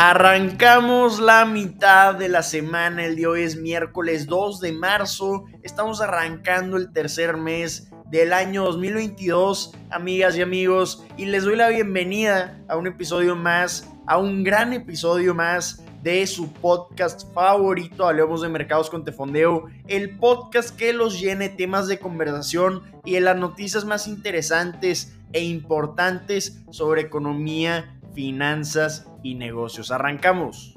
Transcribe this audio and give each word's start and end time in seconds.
Arrancamos 0.00 1.18
la 1.18 1.44
mitad 1.44 2.14
de 2.14 2.28
la 2.28 2.44
semana, 2.44 3.04
el 3.04 3.16
día 3.16 3.30
hoy 3.30 3.42
es 3.42 3.56
miércoles 3.56 4.28
2 4.28 4.60
de 4.60 4.70
marzo, 4.70 5.46
estamos 5.64 6.00
arrancando 6.00 6.76
el 6.76 6.92
tercer 6.92 7.36
mes 7.36 7.90
del 8.08 8.32
año 8.32 8.62
2022, 8.62 9.74
amigas 9.90 10.36
y 10.36 10.42
amigos, 10.42 11.04
y 11.16 11.24
les 11.24 11.42
doy 11.42 11.56
la 11.56 11.70
bienvenida 11.70 12.62
a 12.68 12.76
un 12.76 12.86
episodio 12.86 13.34
más, 13.34 13.90
a 14.06 14.18
un 14.18 14.44
gran 14.44 14.72
episodio 14.72 15.34
más 15.34 15.82
de 16.04 16.24
su 16.28 16.52
podcast 16.52 17.34
favorito, 17.34 18.06
Hablemos 18.06 18.40
de 18.42 18.50
Mercados 18.50 18.90
con 18.90 19.04
Tefondeo, 19.04 19.64
el 19.88 20.16
podcast 20.16 20.76
que 20.76 20.92
los 20.92 21.20
llene 21.20 21.48
temas 21.48 21.88
de 21.88 21.98
conversación 21.98 22.84
y 23.04 23.14
de 23.14 23.20
las 23.20 23.36
noticias 23.36 23.84
más 23.84 24.06
interesantes 24.06 25.18
e 25.32 25.42
importantes 25.42 26.62
sobre 26.70 27.02
economía 27.02 27.97
finanzas 28.18 29.08
y 29.22 29.36
negocios. 29.36 29.92
Arrancamos. 29.92 30.76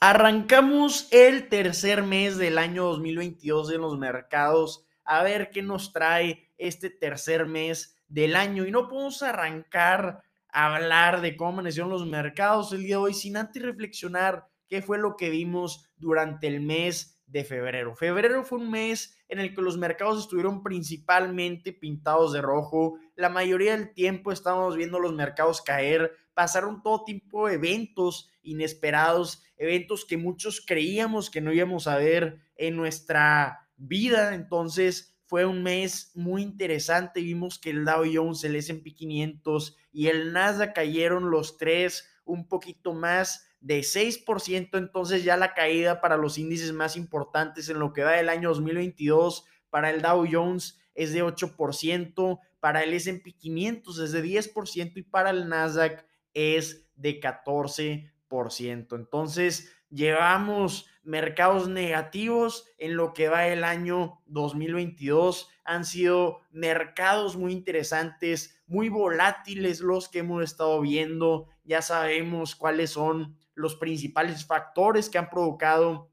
Arrancamos 0.00 1.06
el 1.12 1.48
tercer 1.48 2.02
mes 2.02 2.38
del 2.38 2.58
año 2.58 2.86
2022 2.86 3.70
en 3.70 3.82
los 3.82 3.96
mercados. 3.96 4.84
A 5.04 5.22
ver 5.22 5.50
qué 5.50 5.62
nos 5.62 5.92
trae 5.92 6.50
este 6.58 6.90
tercer 6.90 7.46
mes 7.46 7.96
del 8.08 8.34
año. 8.34 8.66
Y 8.66 8.72
no 8.72 8.88
podemos 8.88 9.22
arrancar 9.22 10.24
a 10.48 10.74
hablar 10.74 11.20
de 11.20 11.36
cómo 11.36 11.50
amanecieron 11.50 11.90
los 11.90 12.04
mercados 12.04 12.72
el 12.72 12.82
día 12.82 12.96
de 12.96 13.02
hoy 13.02 13.14
sin 13.14 13.36
antes 13.36 13.62
reflexionar 13.62 14.48
qué 14.66 14.82
fue 14.82 14.98
lo 14.98 15.14
que 15.14 15.30
vimos 15.30 15.88
durante 15.98 16.48
el 16.48 16.62
mes 16.62 17.22
de 17.28 17.44
febrero. 17.44 17.94
Febrero 17.94 18.42
fue 18.42 18.58
un 18.58 18.72
mes 18.72 19.16
en 19.28 19.40
el 19.40 19.54
que 19.54 19.62
los 19.62 19.76
mercados 19.76 20.20
estuvieron 20.20 20.62
principalmente 20.62 21.72
pintados 21.72 22.32
de 22.32 22.40
rojo. 22.40 22.98
La 23.14 23.28
mayoría 23.28 23.76
del 23.76 23.92
tiempo 23.92 24.32
estábamos 24.32 24.76
viendo 24.76 24.98
los 24.98 25.12
mercados 25.12 25.62
caer. 25.62 26.12
Pasaron 26.34 26.82
todo 26.82 27.04
tipo 27.04 27.46
de 27.46 27.54
eventos 27.54 28.30
inesperados, 28.42 29.42
eventos 29.56 30.04
que 30.04 30.16
muchos 30.16 30.64
creíamos 30.64 31.30
que 31.30 31.40
no 31.40 31.52
íbamos 31.52 31.86
a 31.86 31.96
ver 31.96 32.40
en 32.56 32.76
nuestra 32.76 33.68
vida. 33.76 34.34
Entonces 34.34 35.18
fue 35.26 35.44
un 35.44 35.62
mes 35.62 36.12
muy 36.14 36.42
interesante. 36.42 37.20
Vimos 37.20 37.58
que 37.58 37.70
el 37.70 37.84
Dow 37.84 38.04
Jones, 38.10 38.44
el 38.44 38.56
S&P 38.56 38.94
500 38.94 39.76
y 39.92 40.06
el 40.06 40.32
Nasdaq 40.32 40.74
cayeron 40.74 41.30
los 41.30 41.58
tres 41.58 42.08
un 42.24 42.48
poquito 42.48 42.94
más 42.94 43.47
de 43.60 43.80
6%, 43.80 44.78
entonces 44.78 45.24
ya 45.24 45.36
la 45.36 45.54
caída 45.54 46.00
para 46.00 46.16
los 46.16 46.38
índices 46.38 46.72
más 46.72 46.96
importantes 46.96 47.68
en 47.68 47.78
lo 47.78 47.92
que 47.92 48.04
va 48.04 48.12
del 48.12 48.28
año 48.28 48.50
2022, 48.50 49.44
para 49.70 49.90
el 49.90 50.02
Dow 50.02 50.26
Jones 50.30 50.80
es 50.94 51.12
de 51.12 51.24
8%, 51.24 52.40
para 52.60 52.82
el 52.82 52.94
S&P 52.94 53.32
500 53.32 53.98
es 54.00 54.12
de 54.12 54.22
10% 54.24 54.92
y 54.96 55.02
para 55.02 55.30
el 55.30 55.48
Nasdaq 55.48 56.04
es 56.34 56.88
de 56.96 57.20
14%. 57.20 58.96
Entonces, 58.96 59.72
llevamos 59.90 60.86
mercados 61.02 61.68
negativos 61.68 62.66
en 62.76 62.96
lo 62.96 63.14
que 63.14 63.28
va 63.28 63.46
el 63.46 63.64
año 63.64 64.20
2022. 64.26 65.48
Han 65.64 65.84
sido 65.84 66.40
mercados 66.50 67.36
muy 67.36 67.52
interesantes, 67.52 68.60
muy 68.66 68.88
volátiles 68.88 69.80
los 69.80 70.08
que 70.08 70.18
hemos 70.18 70.44
estado 70.44 70.80
viendo. 70.80 71.46
Ya 71.64 71.80
sabemos 71.80 72.56
cuáles 72.56 72.90
son 72.90 73.37
los 73.58 73.74
principales 73.76 74.46
factores 74.46 75.10
que 75.10 75.18
han 75.18 75.28
provocado 75.28 76.12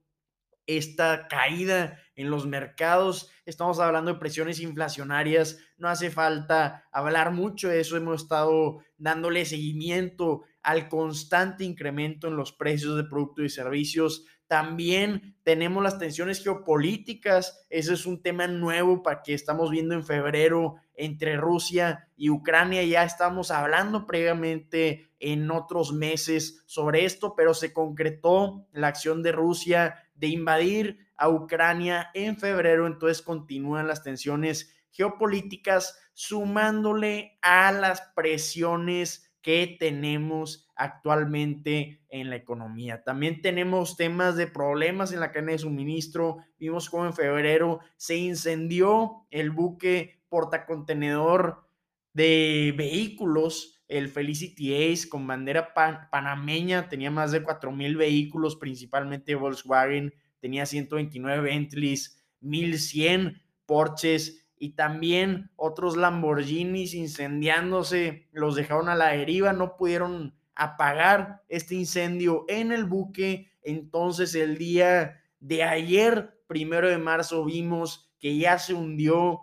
esta 0.68 1.28
caída 1.28 2.00
en 2.16 2.32
los 2.32 2.48
mercados. 2.48 3.30
Estamos 3.46 3.80
hablando 3.80 4.12
de 4.12 4.20
presiones 4.20 4.60
inflacionarias. 4.60 5.60
No 5.78 5.88
hace 5.88 6.10
falta 6.10 6.88
hablar 6.92 7.32
mucho 7.32 7.70
de 7.70 7.80
eso. 7.82 7.98
Hemos 7.98 8.23
estado 8.23 8.80
dándole 8.98 9.46
seguimiento 9.46 10.44
al 10.66 10.89
constante 10.89 11.63
incremento 11.63 12.27
en 12.27 12.36
los 12.36 12.52
precios 12.52 12.98
de 12.98 13.03
productos 13.03 13.45
y 13.45 13.49
servicios. 13.49 14.26
También 14.48 15.37
tenemos 15.43 15.83
las 15.83 15.99
tensiones 15.99 16.43
geopolíticas. 16.43 17.67
Ese 17.70 17.93
es 17.93 18.08
un 18.08 18.23
tema 18.23 18.48
nuevo 18.48 19.04
para 19.04 19.21
que 19.21 19.36
estamos 19.36 19.70
viendo 19.70 19.93
en 19.93 20.04
febrero 20.04 20.75
entre 20.95 21.37
Rusia 21.37 22.09
y 22.17 22.31
Ucrania. 22.31 22.83
Ya 22.83 23.04
estamos 23.04 23.52
hablando 23.52 24.08
previamente 24.08 25.11
en 25.20 25.52
otros 25.52 25.93
meses 25.93 26.64
sobre 26.65 27.05
esto, 27.05 27.36
pero 27.36 27.54
se 27.54 27.71
concretó 27.71 28.65
la 28.71 28.87
acción 28.87 29.21
de 29.21 29.33
Rusia 29.33 30.04
de 30.15 30.27
invadir 30.27 30.98
a 31.15 31.30
Ucrania 31.30 32.09
en 32.15 32.37
febrero, 32.37 32.87
entonces 32.87 33.21
continúan 33.21 33.87
las 33.87 34.02
tensiones 34.02 34.75
geopolíticas 34.92 35.98
sumándole 36.14 37.37
a 37.42 37.71
las 37.71 38.02
presiones 38.15 39.24
que 39.45 39.78
tenemos 39.80 40.67
actualmente 40.76 42.02
en 42.10 42.32
la 42.32 42.36
economía. 42.36 43.04
También 43.04 43.44
tenemos 43.44 43.95
temas 43.95 44.38
de 44.38 44.48
problemas 44.48 45.14
en 45.14 45.20
la 45.20 45.32
cadena 45.32 45.52
de 45.52 45.60
suministro. 45.60 46.38
Vimos 46.58 46.89
cómo 46.89 47.06
en 47.06 47.14
febrero 47.14 47.80
se 47.95 48.16
incendió 48.16 49.28
el 49.30 49.52
buque 49.52 50.20
portacontenedor 50.30 51.64
de 52.11 52.73
vehículos, 52.76 53.84
el 53.88 54.10
Felicity 54.10 54.73
Ace 54.73 55.08
con 55.08 55.28
bandera 55.28 55.76
panameña, 56.10 56.89
tenía 56.89 57.11
más 57.11 57.32
de 57.32 57.44
4.000 57.44 57.98
vehículos, 57.98 58.55
principalmente 58.55 59.36
Volkswagen, 59.36 60.11
tenía 60.39 60.66
129 60.66 61.44
Bentleys, 61.44 62.20
1.100 62.42 63.44
Porsches 63.67 64.45
y 64.58 64.71
también 64.71 65.52
otros 65.55 65.98
Lamborghinis 65.98 66.93
incendiándose, 66.93 68.27
los 68.32 68.55
dejaron 68.55 68.89
a 68.89 68.95
la 68.95 69.11
deriva, 69.11 69.54
no 69.54 69.76
pudieron 69.76 70.36
apagar 70.55 71.43
este 71.49 71.76
incendio 71.76 72.45
en 72.48 72.71
el 72.71 72.86
buque. 72.86 73.52
Entonces 73.61 74.36
el 74.36 74.58
día 74.58 75.21
de 75.39 75.64
ayer, 75.64 76.39
primero 76.48 76.89
de 76.89 76.98
marzo, 76.98 77.43
vimos 77.45 78.14
que 78.20 78.38
ya 78.38 78.58
se 78.58 78.73
hundió 78.73 79.42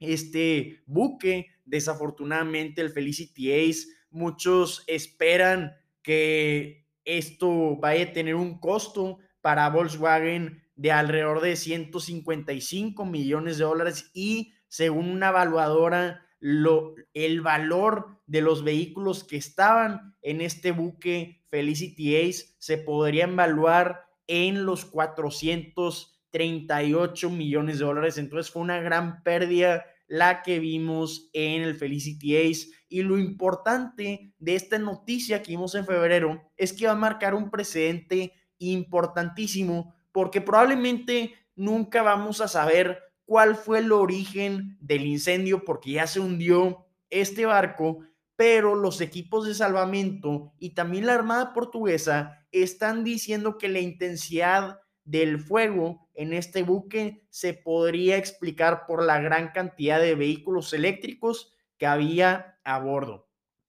este 0.00 0.82
buque. 0.86 1.48
Desafortunadamente, 1.64 2.80
el 2.80 2.90
Felicity 2.90 3.52
Ace, 3.52 3.88
muchos 4.10 4.84
esperan 4.86 5.74
que 6.02 6.86
esto 7.04 7.76
vaya 7.76 8.04
a 8.04 8.12
tener 8.12 8.34
un 8.34 8.58
costo 8.58 9.18
para 9.40 9.68
Volkswagen 9.68 10.62
de 10.76 10.92
alrededor 10.92 11.40
de 11.40 11.56
155 11.56 13.04
millones 13.04 13.58
de 13.58 13.64
dólares 13.64 14.10
y 14.14 14.52
según 14.68 15.10
una 15.10 15.28
evaluadora, 15.30 16.22
lo, 16.38 16.94
el 17.14 17.40
valor 17.40 18.20
de 18.26 18.42
los 18.42 18.62
vehículos 18.62 19.24
que 19.24 19.36
estaban 19.36 20.14
en 20.22 20.40
este 20.40 20.70
buque 20.70 21.42
Felicity 21.48 22.16
Ace 22.16 22.54
se 22.58 22.78
podrían 22.78 23.32
evaluar 23.32 24.04
en 24.26 24.64
los 24.66 24.84
400 24.84 26.16
38 26.36 27.30
millones 27.30 27.78
de 27.78 27.86
dólares. 27.86 28.18
Entonces 28.18 28.52
fue 28.52 28.60
una 28.60 28.78
gran 28.78 29.22
pérdida 29.22 29.86
la 30.06 30.42
que 30.42 30.58
vimos 30.58 31.30
en 31.32 31.62
el 31.62 31.76
Felicity 31.76 32.36
Ace. 32.36 32.68
Y 32.90 33.02
lo 33.02 33.16
importante 33.16 34.34
de 34.38 34.54
esta 34.54 34.78
noticia 34.78 35.42
que 35.42 35.52
vimos 35.52 35.74
en 35.74 35.86
febrero 35.86 36.52
es 36.58 36.74
que 36.74 36.86
va 36.86 36.92
a 36.92 36.96
marcar 36.96 37.34
un 37.34 37.50
precedente 37.50 38.34
importantísimo 38.58 39.95
porque 40.16 40.40
probablemente 40.40 41.34
nunca 41.56 42.00
vamos 42.00 42.40
a 42.40 42.48
saber 42.48 43.02
cuál 43.26 43.54
fue 43.54 43.80
el 43.80 43.92
origen 43.92 44.78
del 44.80 45.04
incendio 45.04 45.62
porque 45.62 45.90
ya 45.90 46.06
se 46.06 46.20
hundió 46.20 46.86
este 47.10 47.44
barco, 47.44 47.98
pero 48.34 48.74
los 48.76 49.02
equipos 49.02 49.46
de 49.46 49.52
salvamento 49.52 50.54
y 50.58 50.70
también 50.70 51.04
la 51.04 51.12
Armada 51.12 51.52
Portuguesa 51.52 52.46
están 52.50 53.04
diciendo 53.04 53.58
que 53.58 53.68
la 53.68 53.80
intensidad 53.80 54.80
del 55.04 55.38
fuego 55.38 56.08
en 56.14 56.32
este 56.32 56.62
buque 56.62 57.26
se 57.28 57.52
podría 57.52 58.16
explicar 58.16 58.86
por 58.86 59.04
la 59.04 59.20
gran 59.20 59.52
cantidad 59.52 60.00
de 60.00 60.14
vehículos 60.14 60.72
eléctricos 60.72 61.52
que 61.76 61.84
había 61.84 62.58
a 62.64 62.78
bordo. 62.78 63.28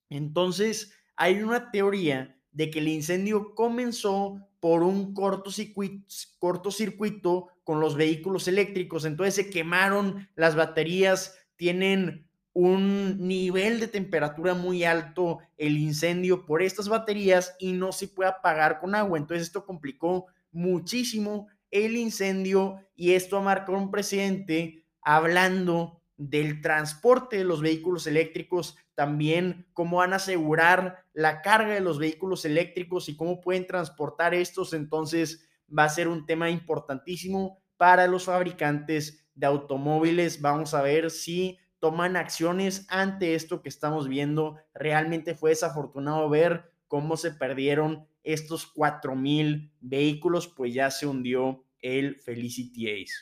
Entonces, 0.09 0.93
hay 1.17 1.41
una 1.41 1.71
teoría 1.71 2.36
de 2.57 2.69
que 2.71 2.79
el 2.79 2.87
incendio 2.87 3.53
comenzó 3.53 4.41
por 4.59 4.81
un 4.81 5.13
cortocircuito, 5.13 7.49
con 7.63 7.79
los 7.79 7.95
vehículos 7.95 8.47
eléctricos. 8.47 9.05
Entonces 9.05 9.35
se 9.35 9.51
quemaron 9.51 10.27
las 10.35 10.55
baterías, 10.55 11.37
tienen 11.55 12.25
un 12.53 13.27
nivel 13.27 13.79
de 13.79 13.87
temperatura 13.87 14.55
muy 14.55 14.83
alto 14.83 15.37
el 15.57 15.77
incendio 15.77 16.47
por 16.47 16.63
estas 16.63 16.89
baterías 16.89 17.55
y 17.59 17.73
no 17.73 17.91
se 17.91 18.07
puede 18.07 18.31
apagar 18.31 18.79
con 18.79 18.95
agua. 18.95 19.19
Entonces 19.19 19.45
esto 19.45 19.63
complicó 19.63 20.25
muchísimo 20.51 21.49
el 21.69 21.95
incendio 21.95 22.79
y 22.95 23.11
esto 23.11 23.39
marcó 23.43 23.73
un 23.73 23.91
precedente 23.91 24.83
hablando 25.03 26.01
del 26.17 26.61
transporte 26.61 27.37
de 27.37 27.43
los 27.43 27.61
vehículos 27.61 28.07
eléctricos, 28.07 28.75
también 28.95 29.67
cómo 29.73 29.97
van 29.97 30.13
a 30.13 30.17
asegurar 30.17 31.05
la 31.13 31.41
carga 31.41 31.75
de 31.75 31.81
los 31.81 31.99
vehículos 31.99 32.43
eléctricos 32.45 33.07
y 33.07 33.15
cómo 33.15 33.39
pueden 33.39 33.67
transportar 33.67 34.33
estos. 34.33 34.73
Entonces 34.73 35.47
va 35.75 35.83
a 35.83 35.89
ser 35.89 36.07
un 36.07 36.25
tema 36.25 36.49
importantísimo 36.49 37.61
para 37.77 38.07
los 38.07 38.25
fabricantes 38.25 39.27
de 39.35 39.45
automóviles. 39.45 40.41
Vamos 40.41 40.73
a 40.73 40.81
ver 40.81 41.11
si 41.11 41.59
toman 41.79 42.15
acciones 42.15 42.87
ante 42.89 43.35
esto 43.35 43.61
que 43.61 43.69
estamos 43.69 44.07
viendo. 44.07 44.57
Realmente 44.73 45.35
fue 45.35 45.51
desafortunado 45.51 46.27
ver 46.29 46.71
cómo 46.87 47.17
se 47.17 47.31
perdieron 47.31 48.07
estos 48.23 48.73
4.000 48.73 49.71
vehículos, 49.79 50.47
pues 50.47 50.73
ya 50.73 50.91
se 50.91 51.05
hundió 51.05 51.63
el 51.79 52.15
Felicity 52.15 52.89
Ace. 52.89 53.13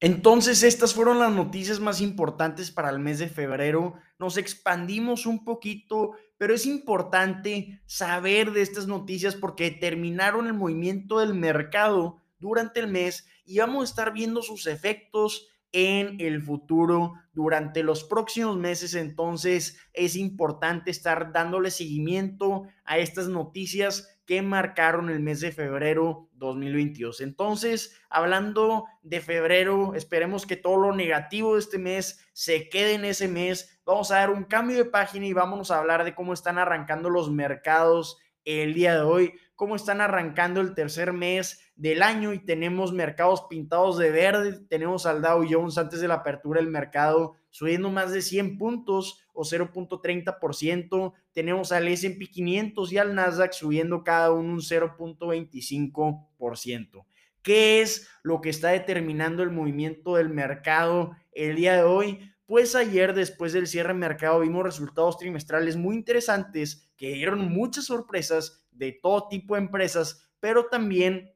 Entonces, 0.00 0.62
estas 0.62 0.92
fueron 0.92 1.18
las 1.18 1.32
noticias 1.32 1.80
más 1.80 2.00
importantes 2.00 2.70
para 2.70 2.90
el 2.90 2.98
mes 2.98 3.18
de 3.18 3.28
febrero. 3.28 3.94
Nos 4.18 4.36
expandimos 4.36 5.24
un 5.24 5.44
poquito, 5.44 6.12
pero 6.36 6.54
es 6.54 6.66
importante 6.66 7.80
saber 7.86 8.52
de 8.52 8.62
estas 8.62 8.86
noticias 8.86 9.34
porque 9.34 9.70
terminaron 9.70 10.46
el 10.46 10.54
movimiento 10.54 11.20
del 11.20 11.34
mercado 11.34 12.20
durante 12.38 12.80
el 12.80 12.88
mes 12.88 13.26
y 13.46 13.58
vamos 13.58 13.82
a 13.82 13.90
estar 13.90 14.12
viendo 14.12 14.42
sus 14.42 14.66
efectos 14.66 15.48
en 15.72 16.20
el 16.20 16.40
futuro 16.40 17.14
durante 17.32 17.82
los 17.82 18.04
próximos 18.04 18.56
meses. 18.56 18.94
Entonces 18.94 19.76
es 19.92 20.16
importante 20.16 20.90
estar 20.90 21.32
dándole 21.32 21.70
seguimiento 21.70 22.64
a 22.84 22.98
estas 22.98 23.28
noticias 23.28 24.13
que 24.26 24.42
marcaron 24.42 25.10
el 25.10 25.20
mes 25.20 25.40
de 25.40 25.52
febrero 25.52 26.28
2022. 26.34 27.20
Entonces, 27.20 28.00
hablando 28.08 28.86
de 29.02 29.20
febrero, 29.20 29.94
esperemos 29.94 30.46
que 30.46 30.56
todo 30.56 30.78
lo 30.78 30.94
negativo 30.94 31.54
de 31.54 31.60
este 31.60 31.78
mes 31.78 32.26
se 32.32 32.68
quede 32.68 32.94
en 32.94 33.04
ese 33.04 33.28
mes. 33.28 33.80
Vamos 33.84 34.10
a 34.10 34.16
dar 34.16 34.30
un 34.30 34.44
cambio 34.44 34.76
de 34.76 34.86
página 34.86 35.26
y 35.26 35.32
vamos 35.32 35.70
a 35.70 35.78
hablar 35.78 36.04
de 36.04 36.14
cómo 36.14 36.32
están 36.32 36.58
arrancando 36.58 37.10
los 37.10 37.30
mercados 37.30 38.18
el 38.44 38.74
día 38.74 38.94
de 38.94 39.00
hoy, 39.00 39.34
cómo 39.54 39.76
están 39.76 40.00
arrancando 40.00 40.60
el 40.60 40.74
tercer 40.74 41.12
mes 41.12 41.60
del 41.76 42.02
año 42.02 42.32
y 42.32 42.44
tenemos 42.44 42.92
mercados 42.92 43.44
pintados 43.48 43.96
de 43.98 44.10
verde, 44.10 44.58
tenemos 44.68 45.06
al 45.06 45.22
Dow 45.22 45.46
Jones 45.48 45.78
antes 45.78 46.00
de 46.00 46.08
la 46.08 46.14
apertura 46.14 46.60
del 46.60 46.70
mercado 46.70 47.36
subiendo 47.50 47.88
más 47.90 48.10
de 48.12 48.20
100 48.20 48.58
puntos 48.58 49.20
o 49.32 49.44
0.30%, 49.44 51.12
tenemos 51.32 51.70
al 51.70 51.86
S&P 51.86 52.26
500 52.26 52.92
y 52.92 52.98
al 52.98 53.14
Nasdaq 53.14 53.52
subiendo 53.52 54.02
cada 54.02 54.32
uno 54.32 54.54
un 54.54 54.60
0.25%. 54.60 57.06
¿Qué 57.42 57.80
es 57.80 58.08
lo 58.24 58.40
que 58.40 58.50
está 58.50 58.70
determinando 58.70 59.44
el 59.44 59.50
movimiento 59.50 60.16
del 60.16 60.30
mercado 60.30 61.12
el 61.30 61.54
día 61.54 61.76
de 61.76 61.84
hoy? 61.84 62.33
Pues 62.46 62.74
ayer, 62.74 63.14
después 63.14 63.52
del 63.52 63.66
cierre 63.66 63.94
de 63.94 63.98
mercado, 63.98 64.40
vimos 64.40 64.64
resultados 64.64 65.18
trimestrales 65.18 65.76
muy 65.76 65.96
interesantes 65.96 66.92
que 66.96 67.12
dieron 67.14 67.52
muchas 67.52 67.86
sorpresas 67.86 68.66
de 68.70 68.92
todo 68.92 69.28
tipo 69.28 69.54
de 69.54 69.62
empresas, 69.62 70.30
pero 70.40 70.66
también 70.66 71.34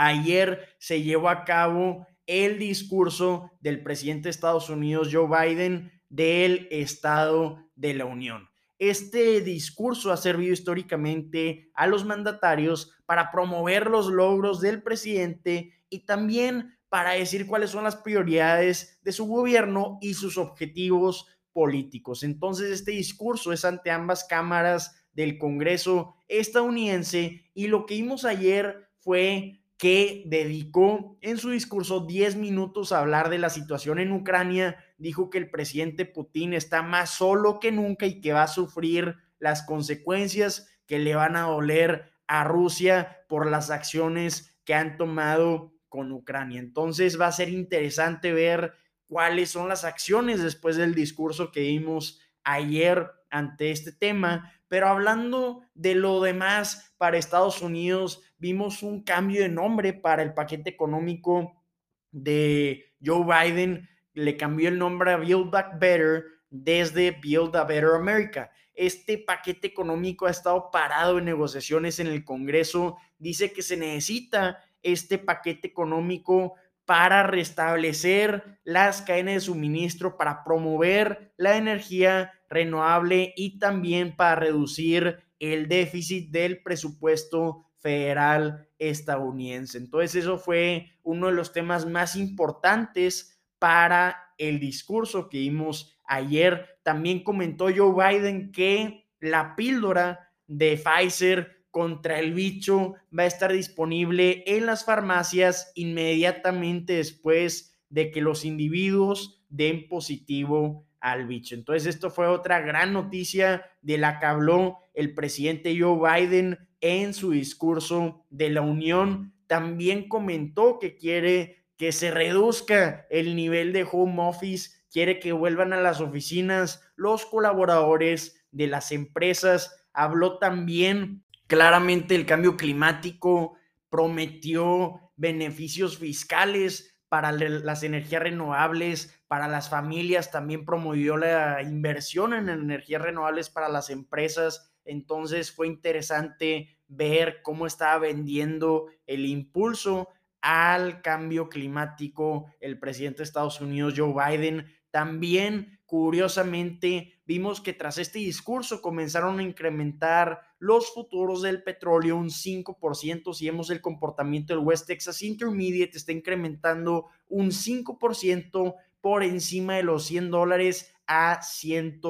Ayer 0.00 0.76
se 0.78 1.02
llevó 1.02 1.28
a 1.28 1.44
cabo 1.44 2.06
el 2.24 2.56
discurso 2.56 3.50
del 3.60 3.82
presidente 3.82 4.24
de 4.24 4.30
Estados 4.30 4.70
Unidos, 4.70 5.08
Joe 5.10 5.26
Biden, 5.26 5.90
del 6.08 6.68
Estado 6.70 7.68
de 7.74 7.94
la 7.94 8.04
Unión. 8.04 8.48
Este 8.78 9.40
discurso 9.40 10.12
ha 10.12 10.16
servido 10.16 10.52
históricamente 10.52 11.72
a 11.74 11.88
los 11.88 12.04
mandatarios 12.04 12.92
para 13.06 13.32
promover 13.32 13.88
los 13.88 14.06
logros 14.06 14.60
del 14.60 14.84
presidente 14.84 15.72
y 15.90 16.06
también 16.06 16.77
para 16.88 17.12
decir 17.12 17.46
cuáles 17.46 17.70
son 17.70 17.84
las 17.84 17.96
prioridades 17.96 18.98
de 19.02 19.12
su 19.12 19.26
gobierno 19.26 19.98
y 20.00 20.14
sus 20.14 20.38
objetivos 20.38 21.26
políticos. 21.52 22.22
Entonces, 22.22 22.70
este 22.70 22.92
discurso 22.92 23.52
es 23.52 23.64
ante 23.64 23.90
ambas 23.90 24.24
cámaras 24.24 25.04
del 25.12 25.38
Congreso 25.38 26.14
estadounidense 26.28 27.50
y 27.54 27.66
lo 27.66 27.86
que 27.86 27.94
vimos 27.94 28.24
ayer 28.24 28.88
fue 29.00 29.60
que 29.76 30.24
dedicó 30.26 31.16
en 31.20 31.38
su 31.38 31.50
discurso 31.50 32.00
10 32.00 32.36
minutos 32.36 32.90
a 32.90 32.98
hablar 32.98 33.30
de 33.30 33.38
la 33.38 33.48
situación 33.48 34.00
en 34.00 34.12
Ucrania. 34.12 34.76
Dijo 34.98 35.30
que 35.30 35.38
el 35.38 35.50
presidente 35.50 36.04
Putin 36.04 36.52
está 36.52 36.82
más 36.82 37.10
solo 37.10 37.60
que 37.60 37.70
nunca 37.70 38.06
y 38.06 38.20
que 38.20 38.32
va 38.32 38.42
a 38.42 38.48
sufrir 38.48 39.16
las 39.38 39.62
consecuencias 39.62 40.68
que 40.86 40.98
le 40.98 41.14
van 41.14 41.36
a 41.36 41.42
doler 41.42 42.12
a 42.26 42.44
Rusia 42.44 43.24
por 43.28 43.48
las 43.48 43.70
acciones 43.70 44.58
que 44.64 44.74
han 44.74 44.96
tomado 44.96 45.72
con 45.88 46.12
Ucrania. 46.12 46.60
Entonces 46.60 47.20
va 47.20 47.26
a 47.26 47.32
ser 47.32 47.48
interesante 47.48 48.32
ver 48.32 48.74
cuáles 49.06 49.50
son 49.50 49.68
las 49.68 49.84
acciones 49.84 50.42
después 50.42 50.76
del 50.76 50.94
discurso 50.94 51.50
que 51.50 51.60
vimos 51.60 52.20
ayer 52.44 53.10
ante 53.30 53.70
este 53.70 53.92
tema. 53.92 54.52
Pero 54.68 54.88
hablando 54.88 55.62
de 55.74 55.94
lo 55.94 56.20
demás 56.20 56.94
para 56.98 57.18
Estados 57.18 57.62
Unidos, 57.62 58.22
vimos 58.38 58.82
un 58.82 59.02
cambio 59.02 59.42
de 59.42 59.48
nombre 59.48 59.92
para 59.92 60.22
el 60.22 60.34
paquete 60.34 60.70
económico 60.70 61.64
de 62.10 62.94
Joe 63.02 63.24
Biden. 63.24 63.88
Le 64.12 64.36
cambió 64.36 64.68
el 64.68 64.78
nombre 64.78 65.12
a 65.12 65.16
Build 65.16 65.50
Back 65.50 65.78
Better 65.78 66.24
desde 66.50 67.12
Build 67.12 67.56
a 67.56 67.64
Better 67.64 67.94
America. 67.94 68.50
Este 68.74 69.18
paquete 69.18 69.66
económico 69.66 70.26
ha 70.26 70.30
estado 70.30 70.70
parado 70.70 71.18
en 71.18 71.24
negociaciones 71.24 71.98
en 71.98 72.06
el 72.06 72.24
Congreso. 72.24 72.96
Dice 73.18 73.52
que 73.52 73.62
se 73.62 73.76
necesita 73.76 74.62
este 74.82 75.18
paquete 75.18 75.68
económico 75.68 76.54
para 76.84 77.22
restablecer 77.22 78.58
las 78.64 79.02
cadenas 79.02 79.34
de 79.34 79.40
suministro, 79.40 80.16
para 80.16 80.42
promover 80.42 81.34
la 81.36 81.56
energía 81.56 82.32
renovable 82.48 83.34
y 83.36 83.58
también 83.58 84.16
para 84.16 84.36
reducir 84.36 85.18
el 85.38 85.68
déficit 85.68 86.30
del 86.30 86.62
presupuesto 86.62 87.66
federal 87.76 88.68
estadounidense. 88.78 89.78
Entonces 89.78 90.14
eso 90.14 90.38
fue 90.38 90.92
uno 91.02 91.26
de 91.26 91.34
los 91.34 91.52
temas 91.52 91.86
más 91.86 92.16
importantes 92.16 93.38
para 93.58 94.32
el 94.38 94.58
discurso 94.58 95.28
que 95.28 95.38
vimos 95.38 96.00
ayer. 96.04 96.78
También 96.82 97.22
comentó 97.22 97.66
Joe 97.74 97.92
Biden 97.92 98.50
que 98.50 99.08
la 99.20 99.56
píldora 99.56 100.32
de 100.46 100.76
Pfizer 100.82 101.57
contra 101.70 102.18
el 102.18 102.34
bicho 102.34 102.94
va 103.16 103.24
a 103.24 103.26
estar 103.26 103.52
disponible 103.52 104.44
en 104.46 104.66
las 104.66 104.84
farmacias 104.84 105.72
inmediatamente 105.74 106.94
después 106.94 107.78
de 107.90 108.10
que 108.10 108.20
los 108.20 108.44
individuos 108.44 109.42
den 109.48 109.88
positivo 109.88 110.86
al 111.00 111.26
bicho. 111.26 111.54
Entonces 111.54 111.86
esto 111.86 112.10
fue 112.10 112.26
otra 112.26 112.60
gran 112.60 112.92
noticia 112.92 113.64
de 113.82 113.98
la 113.98 114.18
que 114.18 114.26
habló 114.26 114.78
el 114.94 115.14
presidente 115.14 115.78
Joe 115.78 115.98
Biden 115.98 116.68
en 116.80 117.14
su 117.14 117.30
discurso 117.30 118.24
de 118.30 118.50
la 118.50 118.62
Unión. 118.62 119.34
También 119.46 120.08
comentó 120.08 120.78
que 120.78 120.96
quiere 120.96 121.66
que 121.76 121.92
se 121.92 122.10
reduzca 122.10 123.06
el 123.08 123.36
nivel 123.36 123.72
de 123.72 123.86
home 123.90 124.16
office, 124.18 124.70
quiere 124.90 125.20
que 125.20 125.32
vuelvan 125.32 125.72
a 125.72 125.80
las 125.80 126.00
oficinas 126.00 126.82
los 126.96 127.24
colaboradores 127.24 128.44
de 128.50 128.66
las 128.66 128.90
empresas. 128.90 129.86
Habló 129.92 130.38
también 130.38 131.24
claramente 131.48 132.14
del 132.14 132.26
cambio 132.26 132.56
climático, 132.56 133.54
prometió 133.90 135.12
beneficios 135.16 135.98
fiscales 135.98 136.94
para 137.08 137.32
las 137.32 137.82
energías 137.82 138.22
renovables, 138.22 139.20
para 139.26 139.48
las 139.48 139.68
familias, 139.68 140.30
también 140.30 140.64
promovió 140.64 141.16
la 141.16 141.62
inversión 141.62 142.32
en 142.34 142.48
energías 142.48 143.02
renovables 143.02 143.50
para 143.50 143.68
las 143.68 143.90
empresas 143.90 144.68
entonces 144.88 145.52
fue 145.52 145.66
interesante 145.66 146.78
ver 146.88 147.42
cómo 147.42 147.66
estaba 147.66 147.98
vendiendo 147.98 148.86
el 149.06 149.26
impulso 149.26 150.08
al 150.40 151.02
cambio 151.02 151.48
climático 151.50 152.46
el 152.60 152.78
presidente 152.78 153.18
de 153.18 153.24
Estados 153.24 153.60
Unidos, 153.60 153.94
Joe 153.96 154.14
Biden. 154.14 154.66
También, 154.90 155.80
curiosamente, 155.84 157.20
vimos 157.26 157.60
que 157.60 157.74
tras 157.74 157.98
este 157.98 158.18
discurso 158.18 158.80
comenzaron 158.80 159.38
a 159.38 159.42
incrementar 159.42 160.40
los 160.58 160.92
futuros 160.92 161.42
del 161.42 161.62
petróleo 161.62 162.16
un 162.16 162.30
5%. 162.30 163.34
Si 163.34 163.46
vemos 163.46 163.70
el 163.70 163.80
comportamiento 163.80 164.54
del 164.54 164.64
West 164.64 164.86
Texas 164.86 165.22
Intermediate, 165.22 165.96
está 165.96 166.12
incrementando 166.12 167.06
un 167.28 167.50
5% 167.50 168.74
por 169.00 169.22
encima 169.22 169.76
de 169.76 169.84
los 169.84 170.06
100 170.06 170.30
dólares 170.30 170.92
a 171.06 171.40
100 171.42 172.00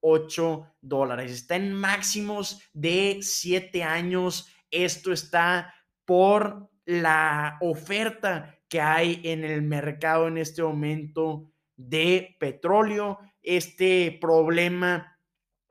8 0.00 0.76
dólares. 0.80 1.32
Está 1.32 1.56
en 1.56 1.72
máximos 1.72 2.62
de 2.72 3.18
7 3.22 3.82
años. 3.82 4.48
Esto 4.70 5.12
está 5.12 5.74
por 6.04 6.70
la 6.84 7.58
oferta 7.60 8.56
que 8.68 8.80
hay 8.80 9.20
en 9.24 9.44
el 9.44 9.62
mercado 9.62 10.28
en 10.28 10.38
este 10.38 10.62
momento 10.62 11.50
de 11.76 12.36
petróleo. 12.38 13.18
Este 13.42 14.16
problema 14.20 15.18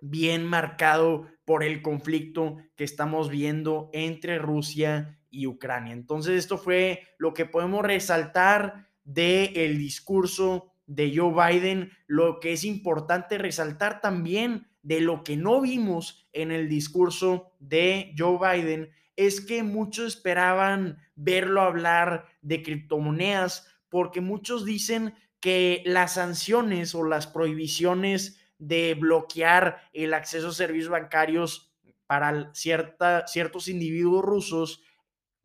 bien 0.02 0.46
marcado 0.46 1.28
por 1.46 1.64
el 1.64 1.82
conflicto 1.82 2.58
que 2.76 2.84
estamos 2.84 3.30
viendo 3.30 3.90
entre 3.94 4.40
Rusia 4.40 5.20
y 5.30 5.48
Ucrania. 5.48 5.94
Entonces, 5.94 6.38
esto 6.38 6.58
fue 6.58 7.04
lo 7.18 7.34
que 7.34 7.46
podemos 7.46 7.84
resaltar 7.84 8.88
del 9.04 9.56
el 9.56 9.78
discurso 9.78 10.74
de 10.88 11.16
Joe 11.16 11.34
Biden, 11.34 11.92
lo 12.08 12.40
que 12.40 12.54
es 12.54 12.64
importante 12.64 13.38
resaltar 13.38 14.02
también 14.02 14.68
de 14.84 15.02
lo 15.02 15.24
que 15.24 15.36
no 15.36 15.62
vimos 15.62 16.28
en 16.32 16.52
el 16.52 16.70
discurso 16.70 17.52
de 17.60 18.14
Joe 18.18 18.38
Biden 18.38 18.92
es 19.16 19.42
que 19.42 19.64
muchos 19.64 20.16
esperaban 20.16 21.00
verlo 21.16 21.62
hablar 21.62 22.26
de 22.42 22.62
criptomonedas 22.62 23.68
porque 23.90 24.22
muchos 24.22 24.66
dicen 24.66 25.16
que 25.40 25.82
las 25.86 26.16
sanciones 26.16 26.96
o 26.96 27.04
las 27.04 27.28
prohibiciones 27.28 28.40
de 28.58 28.96
bloquear 28.96 29.82
el 29.94 30.14
acceso 30.14 30.50
a 30.50 30.54
servicios 30.54 30.90
bancarios 30.90 31.74
para 32.08 32.54
cierta, 32.54 33.28
ciertos 33.28 33.68
individuos 33.68 34.24
rusos 34.24 34.84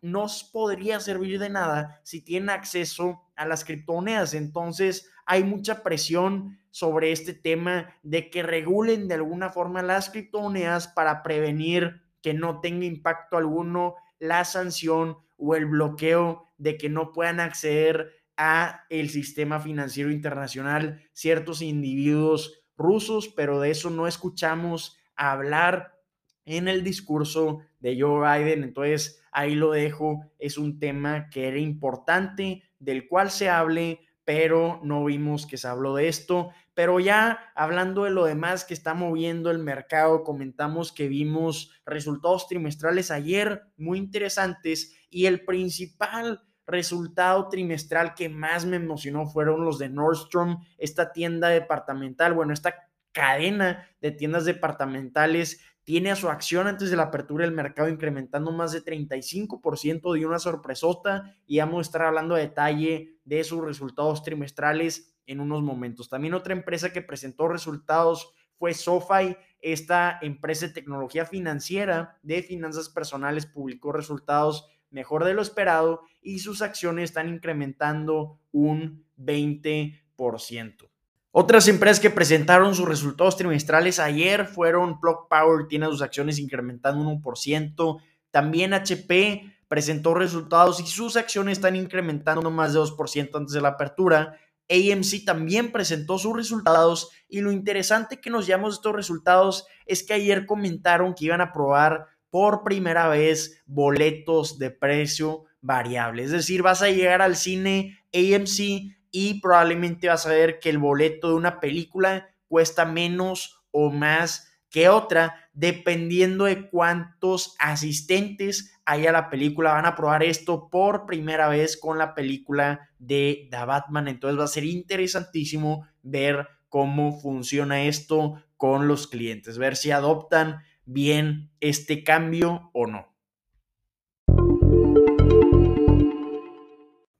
no 0.03 0.27
podría 0.53 1.01
servir 1.01 1.39
de 1.39 1.51
nada 1.51 2.01
si 2.05 2.23
tienen 2.23 2.51
acceso 2.51 3.23
a 3.37 3.47
las 3.47 3.65
criptomonedas. 3.65 4.35
Entonces 4.35 5.11
hay 5.27 5.45
mucha 5.45 5.83
presión 5.83 6.59
sobre 6.71 7.13
este 7.13 7.35
tema 7.35 7.95
de 8.03 8.31
que 8.31 8.43
regulen 8.43 9.09
de 9.09 9.15
alguna 9.15 9.51
forma 9.51 9.83
las 9.83 10.11
criptomonedas 10.11 10.89
para 10.89 11.23
prevenir 11.23 12.03
que 12.23 12.35
no 12.35 12.61
tenga 12.61 12.87
impacto 12.87 13.37
alguno 13.37 13.97
la 14.19 14.45
sanción 14.45 15.19
o 15.37 15.55
el 15.55 15.67
bloqueo 15.67 16.49
de 16.59 16.77
que 16.77 16.89
no 16.89 17.13
puedan 17.13 17.41
acceder 17.41 18.13
a 18.37 18.85
el 18.91 19.11
sistema 19.11 19.61
financiero 19.61 20.11
internacional 20.11 21.03
ciertos 21.13 21.63
individuos 21.63 22.60
rusos, 22.81 23.29
pero 23.29 23.61
de 23.61 23.71
eso 23.71 23.91
no 23.91 24.07
escuchamos 24.07 24.97
hablar 25.15 26.01
en 26.45 26.67
el 26.67 26.83
discurso 26.83 27.61
de 27.79 28.01
Joe 28.01 28.21
Biden. 28.21 28.65
Entonces, 28.65 29.23
ahí 29.31 29.55
lo 29.55 29.71
dejo. 29.71 30.25
Es 30.39 30.59
un 30.59 30.79
tema 30.79 31.29
que 31.31 31.49
era 31.49 31.59
importante, 31.59 32.63
del 32.79 33.07
cual 33.07 33.31
se 33.31 33.49
hable, 33.49 34.01
pero 34.25 34.81
no 34.83 35.05
vimos 35.05 35.47
que 35.47 35.57
se 35.57 35.69
habló 35.69 35.95
de 35.95 36.09
esto. 36.09 36.51
Pero 36.75 37.01
ya 37.01 37.53
hablando 37.55 38.05
de 38.05 38.11
lo 38.11 38.25
demás 38.25 38.65
que 38.65 38.75
está 38.75 38.95
moviendo 38.95 39.51
el 39.51 39.59
mercado, 39.59 40.25
comentamos 40.25 40.93
que 40.93 41.09
vimos 41.09 41.73
resultados 41.85 42.49
trimestrales 42.49 43.11
ayer 43.11 43.63
muy 43.77 43.99
interesantes 43.99 44.97
y 45.11 45.27
el 45.27 45.45
principal 45.45 46.43
resultado 46.67 47.49
trimestral 47.49 48.15
que 48.15 48.29
más 48.29 48.65
me 48.65 48.77
emocionó 48.77 49.27
fueron 49.27 49.65
los 49.65 49.79
de 49.79 49.89
Nordstrom, 49.89 50.65
esta 50.79 51.13
tienda 51.13 51.49
departamental, 51.49 52.35
bueno, 52.35 52.53
esta 52.53 52.75
cadena 53.13 53.89
de 54.01 54.13
tiendas 54.13 54.45
departamentales 54.45 55.61
tiene 55.83 56.11
a 56.11 56.17
su 56.17 56.29
acción 56.29 56.67
antes 56.67 56.91
de 56.91 56.97
la 56.97 57.05
apertura 57.05 57.45
del 57.45 57.55
mercado 57.55 57.89
incrementando 57.89 58.53
más 58.53 58.73
de 58.73 58.85
35% 58.85 60.15
de 60.15 60.27
una 60.27 60.39
sorpresota 60.39 61.35
y 61.47 61.59
vamos 61.59 61.79
a 61.79 61.83
estar 61.83 62.03
hablando 62.03 62.35
de 62.35 62.43
detalle 62.43 63.19
de 63.25 63.43
sus 63.43 63.65
resultados 63.65 64.23
trimestrales 64.23 65.17
en 65.27 65.41
unos 65.41 65.63
momentos. 65.63 66.09
También 66.09 66.35
otra 66.35 66.53
empresa 66.53 66.93
que 66.93 67.03
presentó 67.03 67.49
resultados 67.49 68.33
fue 68.55 68.75
SoFi, 68.75 69.37
esta 69.61 70.19
empresa 70.23 70.67
de 70.67 70.75
tecnología 70.75 71.25
financiera 71.25 72.19
de 72.23 72.43
finanzas 72.43 72.89
personales 72.89 73.47
publicó 73.47 73.91
resultados 73.93 74.69
mejor 74.91 75.25
de 75.25 75.35
lo 75.35 75.43
esperado 75.43 76.03
y 76.21 76.41
sus 76.41 76.63
acciones 76.63 77.11
están 77.11 77.29
incrementando 77.29 78.39
un 78.53 79.05
20%. 79.19 80.91
Otras 81.33 81.69
empresas 81.69 82.01
que 82.01 82.11
presentaron 82.11 82.75
sus 82.75 82.89
resultados 82.89 83.37
trimestrales 83.37 84.01
ayer 84.01 84.47
fueron 84.47 84.99
Plug 84.99 85.29
Power, 85.29 85.69
tiene 85.69 85.87
sus 85.87 86.03
acciones 86.03 86.39
incrementando 86.41 87.09
un 87.09 87.23
1%. 87.23 88.03
También 88.33 88.75
HP 88.75 89.45
presentó 89.69 90.15
resultados 90.15 90.81
y 90.81 90.87
sus 90.87 91.17
acciones 91.17 91.59
están 91.59 91.77
incrementando 91.77 92.51
más 92.51 92.73
de 92.73 92.81
2% 92.81 93.31
antes 93.37 93.55
de 93.55 93.61
la 93.61 93.69
apertura. 93.69 94.37
AMC 94.69 95.25
también 95.25 95.71
presentó 95.71 96.19
sus 96.19 96.35
resultados 96.37 97.11
y 97.29 97.41
lo 97.41 97.53
interesante 97.53 98.21
que 98.21 98.31
nos 98.31 98.49
llamamos 98.49 98.75
estos 98.75 98.95
resultados 98.95 99.67
es 99.87 100.03
que 100.03 100.15
ayer 100.15 100.47
comentaron 100.47 101.15
que 101.15 101.27
iban 101.27 101.41
a 101.41 101.53
probar 101.53 102.07
por 102.31 102.63
primera 102.63 103.09
vez 103.09 103.63
boletos 103.67 104.59
de 104.59 104.71
precio 104.71 105.45
variable. 105.61 106.23
Es 106.23 106.31
decir, 106.31 106.63
vas 106.63 106.83
a 106.83 106.91
llegar 106.91 107.23
al 107.23 107.37
cine 107.37 107.99
AMC 108.15 108.97
y 109.11 109.41
probablemente 109.41 110.09
vas 110.09 110.27
a 110.27 110.31
ver 110.31 110.61
que 110.61 110.71
el 110.71 110.79
boleto 110.79 111.29
de 111.29 111.35
una 111.35 111.61
película 111.61 112.29
cuesta 112.49 112.85
menos 112.85 113.63
o 113.71 113.91
más 113.91 114.47
que 114.71 114.89
otra, 114.89 115.51
dependiendo 115.53 116.45
de 116.45 116.69
cuántos 116.69 117.57
asistentes 117.59 118.73
haya 118.85 119.11
la 119.11 119.29
película. 119.29 119.73
Van 119.73 119.87
a 119.87 119.97
probar 119.97 120.23
esto 120.23 120.69
por 120.71 121.07
primera 121.07 121.49
vez 121.49 121.77
con 121.77 121.99
la 121.99 122.15
película 122.15 122.89
de 122.99 123.49
The 123.51 123.65
Batman. 123.65 124.07
Entonces 124.07 124.39
va 124.39 124.45
a 124.45 124.49
ser 124.49 124.65
interesantísimo 124.65 125.87
ver 126.03 126.47
cómo 126.69 127.21
funciona 127.21 127.83
esto 127.83 128.41
con 128.57 128.87
los 128.87 129.09
clientes, 129.09 129.59
ver 129.59 129.77
si 129.77 129.91
adoptan 129.91 130.63
bien 130.93 131.51
este 131.61 132.03
cambio 132.05 132.71
o 132.73 132.87
no. 132.87 133.07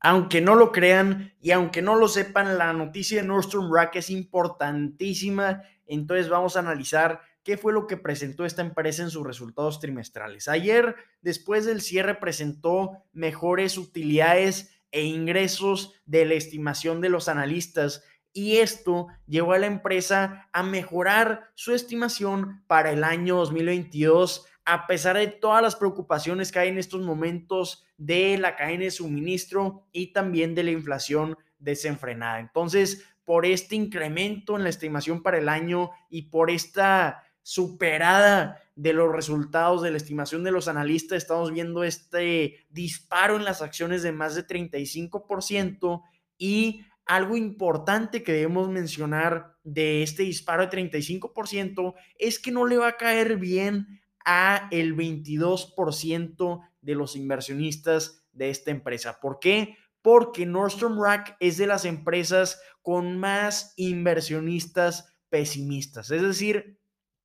Aunque 0.03 0.41
no 0.41 0.55
lo 0.55 0.73
crean 0.73 1.35
y 1.41 1.51
aunque 1.51 1.83
no 1.83 1.95
lo 1.95 2.09
sepan, 2.09 2.57
la 2.57 2.73
noticia 2.73 3.21
de 3.21 3.29
Nordstrom 3.29 3.71
Rack 3.73 3.97
es 3.97 4.11
importantísima. 4.11 5.63
Entonces 5.87 6.29
vamos 6.29 6.57
a 6.57 6.61
analizar 6.61 7.21
qué 7.43 7.59
fue 7.59 7.73
lo 7.73 7.87
que 7.87 7.99
presentó 7.99 8.45
esta 8.47 8.63
empresa 8.63 9.03
en 9.03 9.11
sus 9.11 9.27
resultados 9.27 9.79
trimestrales. 9.79 10.49
Ayer, 10.49 10.97
después 11.21 11.67
del 11.67 11.83
cierre, 11.83 12.15
presentó 12.15 13.05
mejores 13.13 13.77
utilidades 13.77 14.81
e 14.91 15.03
ingresos 15.03 15.95
de 16.07 16.25
la 16.25 16.35
estimación 16.35 17.01
de 17.01 17.11
los 17.11 17.29
analistas 17.29 18.03
y 18.33 18.59
esto 18.59 19.09
llevó 19.27 19.53
a 19.53 19.59
la 19.59 19.67
empresa 19.67 20.49
a 20.53 20.63
mejorar 20.63 21.51
su 21.55 21.75
estimación 21.75 22.63
para 22.67 22.93
el 22.93 23.05
año 23.05 23.37
2022 23.37 24.47
a 24.65 24.87
pesar 24.87 25.17
de 25.17 25.27
todas 25.27 25.63
las 25.63 25.75
preocupaciones 25.75 26.53
que 26.53 26.61
hay 26.61 26.69
en 26.69 26.79
estos 26.79 27.03
momentos 27.03 27.85
de 27.97 28.39
la 28.39 28.57
cadena 28.57 28.85
de 28.85 28.91
suministro 28.91 29.87
y 29.91 30.13
también 30.13 30.55
de 30.55 30.63
la 30.63 30.71
inflación 30.71 31.37
desenfrenada. 31.59 32.39
Entonces, 32.39 33.05
por 33.25 33.47
este 33.47 33.75
incremento 33.75 34.57
en 34.57 34.63
la 34.63 34.69
estimación 34.69 35.23
para 35.23 35.39
el 35.39 35.49
año 35.49 35.91
y 36.09 36.23
por 36.23 36.51
esta 36.51 37.23
superada 37.43 38.61
de 38.77 38.93
los 38.93 39.13
resultados 39.13 39.83
de 39.83 39.91
la 39.91 39.97
estimación 39.97 40.45
de 40.45 40.53
los 40.53 40.69
analistas, 40.69 41.19
estamos 41.19 41.53
viendo 41.53 41.83
este 41.83 42.67
disparo 42.71 43.37
en 43.37 43.45
las 43.45 43.63
acciones 43.63 44.03
de 44.03 44.13
más 44.13 44.35
de 44.35 44.47
35% 44.47 46.03
y 46.39 46.85
algo 47.07 47.37
importante 47.37 48.23
que 48.23 48.33
debemos 48.33 48.69
mencionar 48.69 49.57
de 49.65 50.03
este 50.03 50.23
disparo 50.23 50.67
de 50.67 50.71
35% 50.71 51.95
es 52.19 52.39
que 52.39 52.53
no 52.53 52.67
le 52.67 52.77
va 52.77 52.89
a 52.89 52.97
caer 52.97 53.37
bien 53.37 54.01
a 54.25 54.69
el 54.71 54.97
22% 54.97 56.61
de 56.81 56.95
los 56.95 57.17
inversionistas 57.17 58.25
de 58.33 58.51
esta 58.51 58.71
empresa. 58.71 59.19
¿Por 59.21 59.41
qué? 59.41 59.77
Porque 60.03 60.47
Nordstrom 60.47 61.03
Rack 61.03 61.37
es 61.41 61.57
de 61.57 61.67
las 61.67 61.85
empresas 61.85 62.61
con 62.83 63.19
más 63.19 63.75
inversionistas 63.77 65.17
pesimistas. 65.29 66.11
Es 66.11 66.23
decir, 66.23 66.81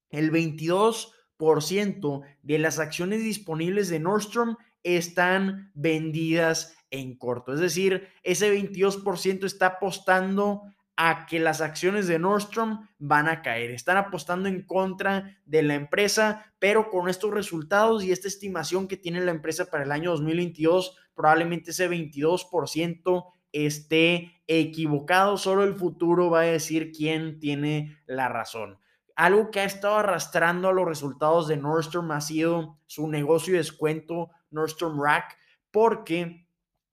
el 0.09 0.31
22% 0.31 2.21
de 2.41 2.59
las 2.59 2.79
acciones 2.79 3.23
disponibles 3.23 3.89
de 3.89 3.99
Nordstrom 3.99 4.55
están 4.83 5.71
vendidas 5.73 6.75
en 6.95 7.17
corto. 7.17 7.53
Es 7.53 7.59
decir, 7.59 8.07
ese 8.23 8.53
22% 8.53 9.45
está 9.45 9.67
apostando 9.67 10.63
a 10.97 11.25
que 11.25 11.39
las 11.39 11.61
acciones 11.61 12.07
de 12.07 12.19
Nordstrom 12.19 12.87
van 12.99 13.27
a 13.27 13.41
caer. 13.41 13.71
Están 13.71 13.97
apostando 13.97 14.47
en 14.47 14.63
contra 14.63 15.37
de 15.45 15.61
la 15.61 15.75
empresa, 15.75 16.53
pero 16.59 16.89
con 16.89 17.09
estos 17.09 17.31
resultados 17.31 18.03
y 18.03 18.11
esta 18.11 18.27
estimación 18.27 18.87
que 18.87 18.97
tiene 18.97 19.21
la 19.21 19.31
empresa 19.31 19.65
para 19.65 19.83
el 19.83 19.91
año 19.91 20.11
2022, 20.11 20.97
probablemente 21.13 21.71
ese 21.71 21.89
22% 21.89 23.25
esté 23.51 24.41
equivocado. 24.47 25.37
Solo 25.37 25.63
el 25.63 25.75
futuro 25.75 26.29
va 26.29 26.41
a 26.41 26.43
decir 26.43 26.91
quién 26.91 27.39
tiene 27.39 27.97
la 28.05 28.29
razón. 28.29 28.79
Algo 29.15 29.49
que 29.49 29.61
ha 29.61 29.65
estado 29.65 29.95
arrastrando 29.95 30.67
a 30.67 30.73
los 30.73 30.85
resultados 30.85 31.47
de 31.47 31.57
Nordstrom 31.57 32.11
ha 32.11 32.21
sido 32.21 32.79
su 32.85 33.07
negocio 33.07 33.53
de 33.53 33.59
descuento 33.59 34.29
Nordstrom 34.49 35.01
Rack, 35.01 35.37
porque 35.71 36.44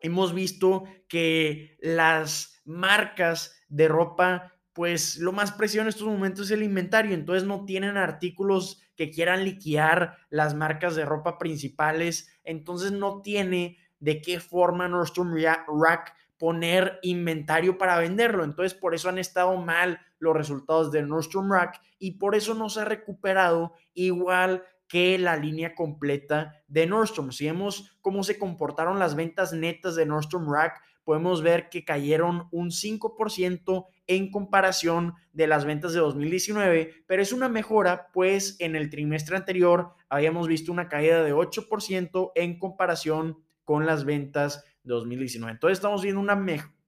hemos 0.02 0.34
visto 0.34 0.84
que 1.08 1.76
las 1.80 2.60
marcas 2.64 3.56
de 3.68 3.88
ropa, 3.88 4.52
pues 4.72 5.18
lo 5.18 5.32
más 5.32 5.52
preciado 5.52 5.84
en 5.84 5.88
estos 5.88 6.06
momentos 6.06 6.46
es 6.46 6.50
el 6.52 6.62
inventario, 6.62 7.14
entonces 7.14 7.44
no 7.44 7.64
tienen 7.64 7.96
artículos 7.96 8.82
que 8.96 9.10
quieran 9.10 9.44
liquidar 9.44 10.18
las 10.30 10.54
marcas 10.54 10.94
de 10.94 11.04
ropa 11.04 11.38
principales, 11.38 12.28
entonces 12.44 12.92
no 12.92 13.22
tiene 13.22 13.78
de 13.98 14.20
qué 14.20 14.40
forma 14.40 14.88
Nordstrom 14.88 15.34
Rack 15.34 16.14
poner 16.42 16.98
inventario 17.02 17.78
para 17.78 17.98
venderlo. 17.98 18.42
Entonces, 18.42 18.74
por 18.74 18.96
eso 18.96 19.08
han 19.08 19.18
estado 19.18 19.56
mal 19.58 20.00
los 20.18 20.36
resultados 20.36 20.90
de 20.90 21.02
Nordstrom 21.02 21.52
Rack 21.52 21.80
y 22.00 22.18
por 22.18 22.34
eso 22.34 22.54
no 22.54 22.68
se 22.68 22.80
ha 22.80 22.84
recuperado 22.84 23.74
igual 23.94 24.64
que 24.92 25.16
la 25.16 25.38
línea 25.38 25.74
completa 25.74 26.62
de 26.68 26.86
Nordstrom. 26.86 27.32
Si 27.32 27.46
vemos 27.46 27.96
cómo 28.02 28.22
se 28.22 28.38
comportaron 28.38 28.98
las 28.98 29.14
ventas 29.14 29.54
netas 29.54 29.96
de 29.96 30.04
Nordstrom 30.04 30.52
Rack, 30.52 30.82
podemos 31.02 31.40
ver 31.40 31.70
que 31.70 31.82
cayeron 31.82 32.46
un 32.50 32.68
5% 32.68 33.86
en 34.06 34.30
comparación 34.30 35.14
de 35.32 35.46
las 35.46 35.64
ventas 35.64 35.94
de 35.94 36.00
2019, 36.00 37.04
pero 37.06 37.22
es 37.22 37.32
una 37.32 37.48
mejora, 37.48 38.10
pues 38.12 38.56
en 38.60 38.76
el 38.76 38.90
trimestre 38.90 39.34
anterior 39.34 39.94
habíamos 40.10 40.46
visto 40.46 40.70
una 40.70 40.90
caída 40.90 41.24
de 41.24 41.32
8% 41.32 42.32
en 42.34 42.58
comparación 42.58 43.38
con 43.64 43.86
las 43.86 44.04
ventas 44.04 44.62
de 44.82 44.92
2019. 44.92 45.52
Entonces 45.52 45.78
estamos 45.78 46.02
viendo 46.02 46.20
una, 46.20 46.38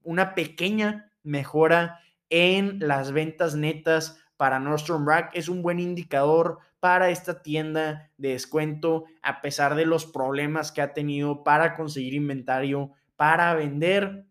una 0.02 0.34
pequeña 0.34 1.11
mejora 1.23 2.00
en 2.28 2.80
las 2.80 3.12
ventas 3.12 3.54
netas 3.54 4.23
para 4.37 4.61
Nordstrom 4.61 5.07
Rack 5.07 5.31
es 5.35 5.49
un 5.49 5.62
buen 5.62 5.79
indicador 5.81 6.59
para 6.81 7.11
esta 7.11 7.43
tienda 7.43 8.11
de 8.19 8.31
descuento 8.31 9.05
a 9.23 9.41
pesar 9.41 9.75
de 9.75 9.87
los 9.87 10.07
problemas 10.07 10.73
que 10.73 10.83
ha 10.83 10.93
tenido 10.93 11.45
para 11.45 11.75
conseguir 11.76 12.14
inventario 12.14 12.93
para 13.17 13.55
vender 13.55 14.26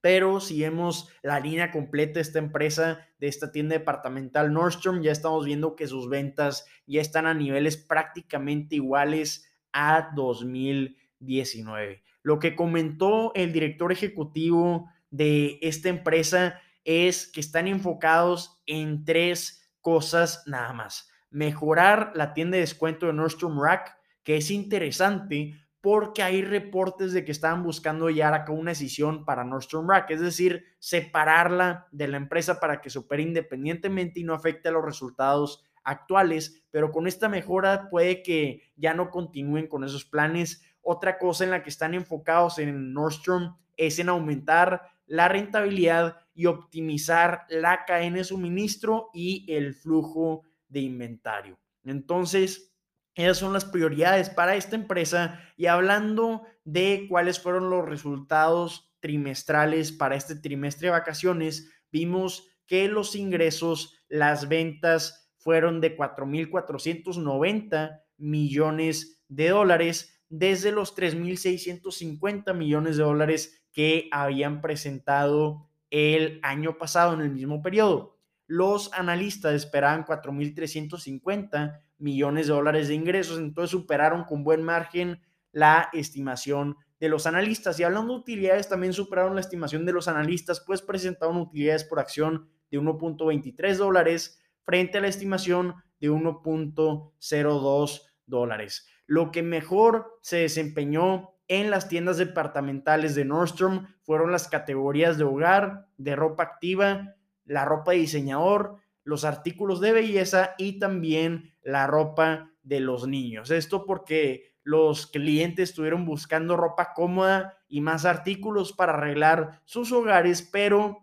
pero 0.00 0.40
si 0.40 0.60
vemos 0.60 1.08
la 1.22 1.40
línea 1.40 1.70
completa 1.70 2.14
de 2.14 2.20
esta 2.20 2.38
empresa, 2.38 3.06
de 3.18 3.26
esta 3.26 3.50
tienda 3.50 3.76
departamental 3.76 4.52
Nordstrom, 4.52 5.02
ya 5.02 5.12
estamos 5.12 5.44
viendo 5.44 5.74
que 5.74 5.88
sus 5.88 6.08
ventas 6.08 6.66
ya 6.86 7.00
están 7.00 7.26
a 7.26 7.34
niveles 7.34 7.76
prácticamente 7.76 8.76
iguales 8.76 9.50
a 9.72 10.10
2019. 10.14 12.02
Lo 12.22 12.38
que 12.38 12.54
comentó 12.54 13.32
el 13.34 13.52
director 13.52 13.90
ejecutivo 13.90 14.88
de 15.10 15.58
esta 15.62 15.88
empresa 15.88 16.60
es 16.84 17.26
que 17.26 17.40
están 17.40 17.66
enfocados 17.66 18.57
en 18.68 19.04
tres 19.04 19.72
cosas 19.80 20.44
nada 20.46 20.72
más. 20.72 21.10
Mejorar 21.30 22.12
la 22.14 22.34
tienda 22.34 22.56
de 22.56 22.60
descuento 22.60 23.06
de 23.06 23.14
Nordstrom 23.14 23.60
Rack, 23.60 23.98
que 24.22 24.36
es 24.36 24.50
interesante 24.50 25.54
porque 25.80 26.22
hay 26.22 26.42
reportes 26.42 27.12
de 27.12 27.24
que 27.24 27.32
estaban 27.32 27.62
buscando 27.62 28.10
ya 28.10 28.34
acá 28.34 28.52
una 28.52 28.72
decisión 28.72 29.24
para 29.24 29.44
Nordstrom 29.44 29.88
Rack, 29.88 30.10
es 30.10 30.20
decir, 30.20 30.64
separarla 30.78 31.86
de 31.92 32.08
la 32.08 32.16
empresa 32.16 32.60
para 32.60 32.80
que 32.80 32.90
se 32.90 32.98
opere 32.98 33.22
independientemente 33.22 34.20
y 34.20 34.24
no 34.24 34.34
afecte 34.34 34.68
a 34.68 34.72
los 34.72 34.84
resultados 34.84 35.64
actuales, 35.84 36.62
pero 36.70 36.90
con 36.90 37.06
esta 37.06 37.28
mejora 37.28 37.88
puede 37.88 38.22
que 38.22 38.62
ya 38.76 38.92
no 38.92 39.10
continúen 39.10 39.68
con 39.68 39.84
esos 39.84 40.04
planes. 40.04 40.62
Otra 40.82 41.16
cosa 41.16 41.44
en 41.44 41.50
la 41.50 41.62
que 41.62 41.70
están 41.70 41.94
enfocados 41.94 42.58
en 42.58 42.92
Nordstrom 42.92 43.56
es 43.76 43.98
en 43.98 44.08
aumentar 44.08 44.82
la 45.08 45.28
rentabilidad 45.28 46.18
y 46.34 46.46
optimizar 46.46 47.46
la 47.48 47.84
cadena 47.84 48.18
de 48.18 48.24
suministro 48.24 49.10
y 49.12 49.52
el 49.52 49.74
flujo 49.74 50.44
de 50.68 50.78
inventario. 50.80 51.58
Entonces, 51.82 52.72
esas 53.14 53.38
son 53.38 53.52
las 53.52 53.64
prioridades 53.64 54.30
para 54.30 54.54
esta 54.54 54.76
empresa. 54.76 55.40
Y 55.56 55.66
hablando 55.66 56.44
de 56.64 57.06
cuáles 57.08 57.40
fueron 57.40 57.70
los 57.70 57.84
resultados 57.84 58.94
trimestrales 59.00 59.90
para 59.90 60.14
este 60.14 60.36
trimestre 60.36 60.86
de 60.86 60.92
vacaciones, 60.92 61.72
vimos 61.90 62.46
que 62.66 62.86
los 62.86 63.16
ingresos, 63.16 63.96
las 64.08 64.48
ventas 64.48 65.32
fueron 65.38 65.80
de 65.80 65.96
4.490 65.96 68.02
millones 68.18 69.24
de 69.28 69.48
dólares 69.48 70.22
desde 70.28 70.72
los 70.72 70.94
3.650 70.96 72.54
millones 72.54 72.98
de 72.98 73.02
dólares 73.02 73.64
que 73.78 74.08
habían 74.10 74.60
presentado 74.60 75.70
el 75.90 76.40
año 76.42 76.78
pasado 76.78 77.14
en 77.14 77.20
el 77.20 77.30
mismo 77.30 77.62
periodo. 77.62 78.18
Los 78.48 78.92
analistas 78.92 79.54
esperaban 79.54 80.04
4.350 80.04 81.80
millones 81.98 82.48
de 82.48 82.54
dólares 82.54 82.88
de 82.88 82.96
ingresos, 82.96 83.38
entonces 83.38 83.70
superaron 83.70 84.24
con 84.24 84.42
buen 84.42 84.64
margen 84.64 85.20
la 85.52 85.90
estimación 85.92 86.76
de 86.98 87.08
los 87.08 87.28
analistas. 87.28 87.78
Y 87.78 87.84
hablando 87.84 88.14
de 88.14 88.18
utilidades, 88.18 88.68
también 88.68 88.92
superaron 88.92 89.36
la 89.36 89.42
estimación 89.42 89.86
de 89.86 89.92
los 89.92 90.08
analistas, 90.08 90.60
pues 90.66 90.82
presentaron 90.82 91.36
utilidades 91.36 91.84
por 91.84 92.00
acción 92.00 92.48
de 92.72 92.80
1.23 92.80 93.76
dólares 93.76 94.40
frente 94.64 94.98
a 94.98 95.02
la 95.02 95.06
estimación 95.06 95.76
de 96.00 96.10
1.02 96.10 98.02
dólares. 98.26 98.88
Lo 99.06 99.30
que 99.30 99.44
mejor 99.44 100.18
se 100.20 100.38
desempeñó 100.38 101.37
en 101.48 101.70
las 101.70 101.88
tiendas 101.88 102.18
departamentales 102.18 103.14
de 103.14 103.24
Nordstrom 103.24 103.86
fueron 104.02 104.30
las 104.30 104.48
categorías 104.48 105.18
de 105.18 105.24
hogar, 105.24 105.88
de 105.96 106.14
ropa 106.14 106.42
activa, 106.42 107.14
la 107.44 107.64
ropa 107.64 107.92
de 107.92 107.98
diseñador, 107.98 108.76
los 109.02 109.24
artículos 109.24 109.80
de 109.80 109.92
belleza 109.92 110.54
y 110.58 110.78
también 110.78 111.54
la 111.62 111.86
ropa 111.86 112.50
de 112.62 112.80
los 112.80 113.08
niños. 113.08 113.50
Esto 113.50 113.86
porque 113.86 114.54
los 114.62 115.06
clientes 115.06 115.70
estuvieron 115.70 116.04
buscando 116.04 116.56
ropa 116.56 116.92
cómoda 116.94 117.56
y 117.68 117.80
más 117.80 118.04
artículos 118.04 118.74
para 118.74 118.92
arreglar 118.92 119.62
sus 119.64 119.90
hogares, 119.92 120.42
pero 120.42 120.98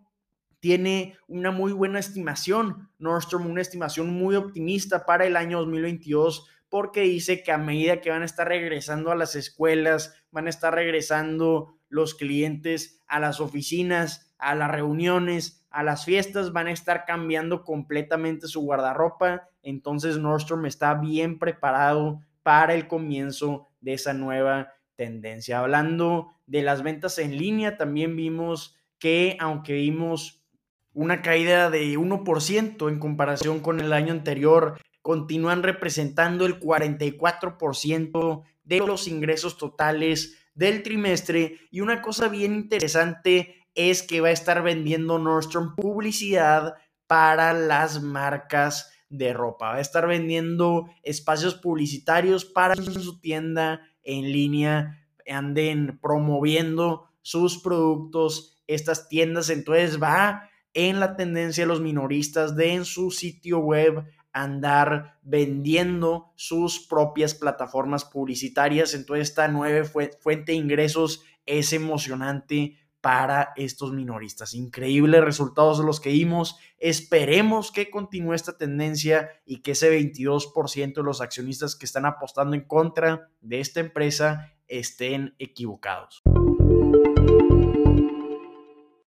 tiene 0.60 1.16
una 1.26 1.50
muy 1.50 1.72
buena 1.72 1.98
estimación, 1.98 2.90
Nordstrom, 2.98 3.46
una 3.46 3.60
estimación 3.60 4.10
muy 4.10 4.36
optimista 4.36 5.04
para 5.04 5.26
el 5.26 5.36
año 5.36 5.58
2022 5.58 6.48
porque 6.68 7.02
dice 7.02 7.42
que 7.42 7.52
a 7.52 7.58
medida 7.58 8.00
que 8.00 8.10
van 8.10 8.22
a 8.22 8.26
estar 8.26 8.48
regresando 8.48 9.10
a 9.10 9.16
las 9.16 9.34
escuelas, 9.34 10.14
van 10.30 10.46
a 10.46 10.50
estar 10.50 10.74
regresando 10.74 11.78
los 11.88 12.14
clientes 12.14 13.02
a 13.06 13.20
las 13.20 13.40
oficinas, 13.40 14.34
a 14.38 14.54
las 14.54 14.70
reuniones, 14.70 15.66
a 15.70 15.82
las 15.82 16.04
fiestas 16.04 16.52
van 16.52 16.68
a 16.68 16.72
estar 16.72 17.04
cambiando 17.04 17.62
completamente 17.64 18.48
su 18.48 18.62
guardarropa, 18.62 19.48
entonces 19.62 20.18
Nordstrom 20.18 20.66
está 20.66 20.94
bien 20.94 21.38
preparado 21.38 22.20
para 22.42 22.74
el 22.74 22.88
comienzo 22.88 23.68
de 23.80 23.94
esa 23.94 24.14
nueva 24.14 24.72
tendencia. 24.94 25.58
Hablando 25.58 26.32
de 26.46 26.62
las 26.62 26.82
ventas 26.82 27.18
en 27.18 27.36
línea, 27.36 27.76
también 27.76 28.16
vimos 28.16 28.76
que 28.98 29.36
aunque 29.40 29.74
vimos 29.74 30.46
una 30.94 31.20
caída 31.20 31.68
de 31.68 31.98
1% 31.98 32.88
en 32.88 32.98
comparación 32.98 33.60
con 33.60 33.80
el 33.80 33.92
año 33.92 34.12
anterior, 34.12 34.78
continúan 35.06 35.62
representando 35.62 36.46
el 36.46 36.58
44% 36.58 38.42
de 38.64 38.78
los 38.80 39.06
ingresos 39.06 39.56
totales 39.56 40.36
del 40.52 40.82
trimestre. 40.82 41.60
Y 41.70 41.80
una 41.80 42.02
cosa 42.02 42.26
bien 42.26 42.52
interesante 42.56 43.68
es 43.76 44.02
que 44.02 44.20
va 44.20 44.30
a 44.30 44.32
estar 44.32 44.64
vendiendo 44.64 45.20
Nordstrom 45.20 45.76
publicidad 45.76 46.74
para 47.06 47.52
las 47.52 48.02
marcas 48.02 48.90
de 49.08 49.32
ropa. 49.32 49.68
Va 49.68 49.76
a 49.76 49.80
estar 49.80 50.08
vendiendo 50.08 50.90
espacios 51.04 51.54
publicitarios 51.54 52.44
para 52.44 52.74
su 52.74 53.20
tienda 53.20 53.82
en 54.02 54.32
línea, 54.32 55.06
anden 55.24 56.00
promoviendo 56.02 57.10
sus 57.22 57.62
productos, 57.62 58.60
estas 58.66 59.08
tiendas. 59.08 59.50
Entonces 59.50 60.02
va 60.02 60.50
en 60.74 60.98
la 60.98 61.14
tendencia 61.14 61.62
de 61.62 61.68
los 61.68 61.80
minoristas 61.80 62.56
de 62.56 62.74
en 62.74 62.84
su 62.84 63.12
sitio 63.12 63.60
web 63.60 64.04
andar 64.36 65.18
vendiendo 65.22 66.32
sus 66.36 66.86
propias 66.86 67.34
plataformas 67.34 68.04
publicitarias. 68.04 68.92
Entonces 68.92 69.30
esta 69.30 69.48
nueva 69.48 69.84
fuente 69.84 70.52
de 70.52 70.58
ingresos 70.58 71.24
es 71.46 71.72
emocionante 71.72 72.76
para 73.00 73.54
estos 73.56 73.92
minoristas. 73.92 74.52
Increíbles 74.52 75.24
resultados 75.24 75.78
los 75.78 76.00
que 76.00 76.10
vimos. 76.10 76.58
Esperemos 76.78 77.72
que 77.72 77.88
continúe 77.88 78.34
esta 78.34 78.58
tendencia 78.58 79.30
y 79.46 79.62
que 79.62 79.70
ese 79.70 79.90
22% 79.90 80.94
de 80.94 81.02
los 81.02 81.22
accionistas 81.22 81.74
que 81.74 81.86
están 81.86 82.04
apostando 82.04 82.54
en 82.54 82.66
contra 82.66 83.30
de 83.40 83.60
esta 83.60 83.80
empresa 83.80 84.52
estén 84.68 85.34
equivocados. 85.38 86.22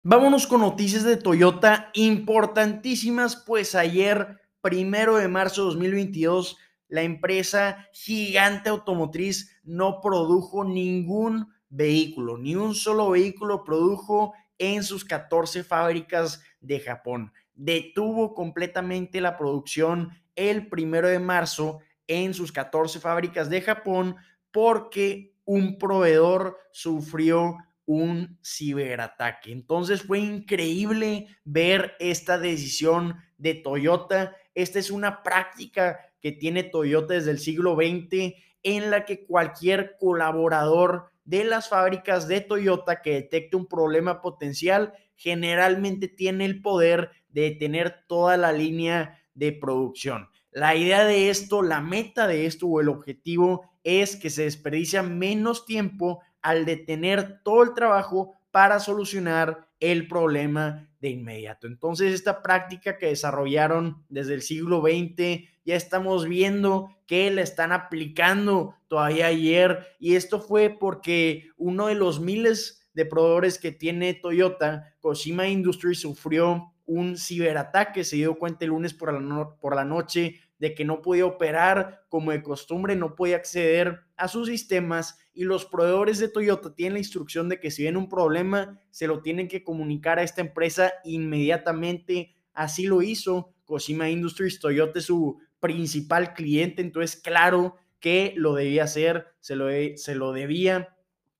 Vámonos 0.02 0.46
con 0.46 0.62
noticias 0.62 1.04
de 1.04 1.18
Toyota 1.18 1.90
importantísimas, 1.92 3.36
pues 3.36 3.74
ayer, 3.74 4.40
primero 4.60 5.16
de 5.16 5.28
marzo 5.28 5.62
de 5.62 5.66
2022, 5.74 6.56
la 6.88 7.02
empresa 7.02 7.88
gigante 7.92 8.70
automotriz 8.70 9.58
no 9.62 10.00
produjo 10.00 10.64
ningún 10.64 11.52
vehículo, 11.68 12.38
ni 12.38 12.56
un 12.56 12.74
solo 12.74 13.10
vehículo 13.10 13.62
produjo 13.64 14.32
en 14.58 14.82
sus 14.82 15.04
14 15.04 15.64
fábricas 15.64 16.42
de 16.60 16.80
Japón. 16.80 17.32
Detuvo 17.54 18.34
completamente 18.34 19.20
la 19.20 19.36
producción 19.36 20.10
el 20.34 20.68
primero 20.68 21.08
de 21.08 21.18
marzo 21.18 21.80
en 22.06 22.32
sus 22.32 22.52
14 22.52 23.00
fábricas 23.00 23.50
de 23.50 23.60
Japón 23.60 24.16
porque 24.50 25.34
un 25.44 25.78
proveedor 25.78 26.58
sufrió 26.72 27.56
un 27.84 28.38
ciberataque. 28.44 29.50
Entonces 29.50 30.02
fue 30.02 30.18
increíble 30.18 31.26
ver 31.44 31.94
esta 31.98 32.38
decisión 32.38 33.16
de 33.38 33.54
Toyota. 33.54 34.36
Esta 34.58 34.80
es 34.80 34.90
una 34.90 35.22
práctica 35.22 36.00
que 36.20 36.32
tiene 36.32 36.64
Toyota 36.64 37.14
desde 37.14 37.30
el 37.30 37.38
siglo 37.38 37.76
XX 37.76 38.34
en 38.64 38.90
la 38.90 39.04
que 39.04 39.24
cualquier 39.24 39.94
colaborador 40.00 41.12
de 41.24 41.44
las 41.44 41.68
fábricas 41.68 42.26
de 42.26 42.40
Toyota 42.40 43.00
que 43.00 43.12
detecte 43.12 43.56
un 43.56 43.68
problema 43.68 44.20
potencial, 44.20 44.94
generalmente 45.14 46.08
tiene 46.08 46.44
el 46.44 46.60
poder 46.60 47.12
de 47.28 47.42
detener 47.42 48.04
toda 48.08 48.36
la 48.36 48.50
línea 48.50 49.22
de 49.32 49.52
producción. 49.52 50.28
La 50.50 50.74
idea 50.74 51.04
de 51.04 51.30
esto, 51.30 51.62
la 51.62 51.80
meta 51.80 52.26
de 52.26 52.46
esto 52.46 52.66
o 52.66 52.80
el 52.80 52.88
objetivo 52.88 53.70
es 53.84 54.16
que 54.16 54.28
se 54.28 54.42
desperdicia 54.42 55.04
menos 55.04 55.66
tiempo 55.66 56.20
al 56.42 56.64
detener 56.64 57.44
todo 57.44 57.62
el 57.62 57.74
trabajo 57.74 58.34
para 58.50 58.80
solucionar 58.80 59.68
el 59.78 60.08
problema 60.08 60.87
de 61.00 61.10
inmediato. 61.10 61.66
Entonces, 61.66 62.12
esta 62.12 62.42
práctica 62.42 62.98
que 62.98 63.06
desarrollaron 63.06 64.04
desde 64.08 64.34
el 64.34 64.42
siglo 64.42 64.82
XX 64.82 65.48
ya 65.64 65.76
estamos 65.76 66.26
viendo 66.26 66.96
que 67.06 67.30
la 67.30 67.42
están 67.42 67.72
aplicando 67.72 68.74
todavía 68.88 69.26
ayer 69.26 69.86
y 69.98 70.16
esto 70.16 70.40
fue 70.40 70.70
porque 70.70 71.50
uno 71.56 71.88
de 71.88 71.94
los 71.94 72.20
miles 72.20 72.88
de 72.94 73.06
proveedores 73.06 73.58
que 73.58 73.70
tiene 73.70 74.14
Toyota, 74.14 74.94
Koshima 75.00 75.46
Industries 75.46 76.00
sufrió 76.00 76.72
un 76.86 77.18
ciberataque, 77.18 78.02
se 78.02 78.16
dio 78.16 78.38
cuenta 78.38 78.64
el 78.64 78.70
lunes 78.70 78.94
por 78.94 79.12
la, 79.12 79.50
por 79.60 79.76
la 79.76 79.84
noche 79.84 80.40
de 80.58 80.74
que 80.74 80.84
no 80.84 81.02
podía 81.02 81.26
operar 81.26 82.04
como 82.08 82.32
de 82.32 82.42
costumbre, 82.42 82.96
no 82.96 83.14
podía 83.14 83.36
acceder 83.36 84.00
a 84.16 84.28
sus 84.28 84.48
sistemas 84.48 85.18
y 85.32 85.44
los 85.44 85.64
proveedores 85.64 86.18
de 86.18 86.28
Toyota 86.28 86.74
tienen 86.74 86.94
la 86.94 86.98
instrucción 86.98 87.48
de 87.48 87.60
que 87.60 87.70
si 87.70 87.82
viene 87.82 87.98
un 87.98 88.08
problema, 88.08 88.80
se 88.90 89.06
lo 89.06 89.22
tienen 89.22 89.48
que 89.48 89.62
comunicar 89.62 90.18
a 90.18 90.24
esta 90.24 90.40
empresa 90.40 90.92
inmediatamente. 91.04 92.34
Así 92.52 92.86
lo 92.86 93.02
hizo 93.02 93.54
Koshima 93.64 94.10
Industries, 94.10 94.58
Toyota 94.58 94.98
es 94.98 95.04
su 95.04 95.38
principal 95.60 96.34
cliente, 96.34 96.82
entonces 96.82 97.20
claro 97.20 97.76
que 98.00 98.32
lo 98.36 98.54
debía 98.54 98.84
hacer, 98.84 99.26
se 99.40 99.56
lo, 99.56 99.68
se 99.96 100.14
lo 100.14 100.32
debía 100.32 100.96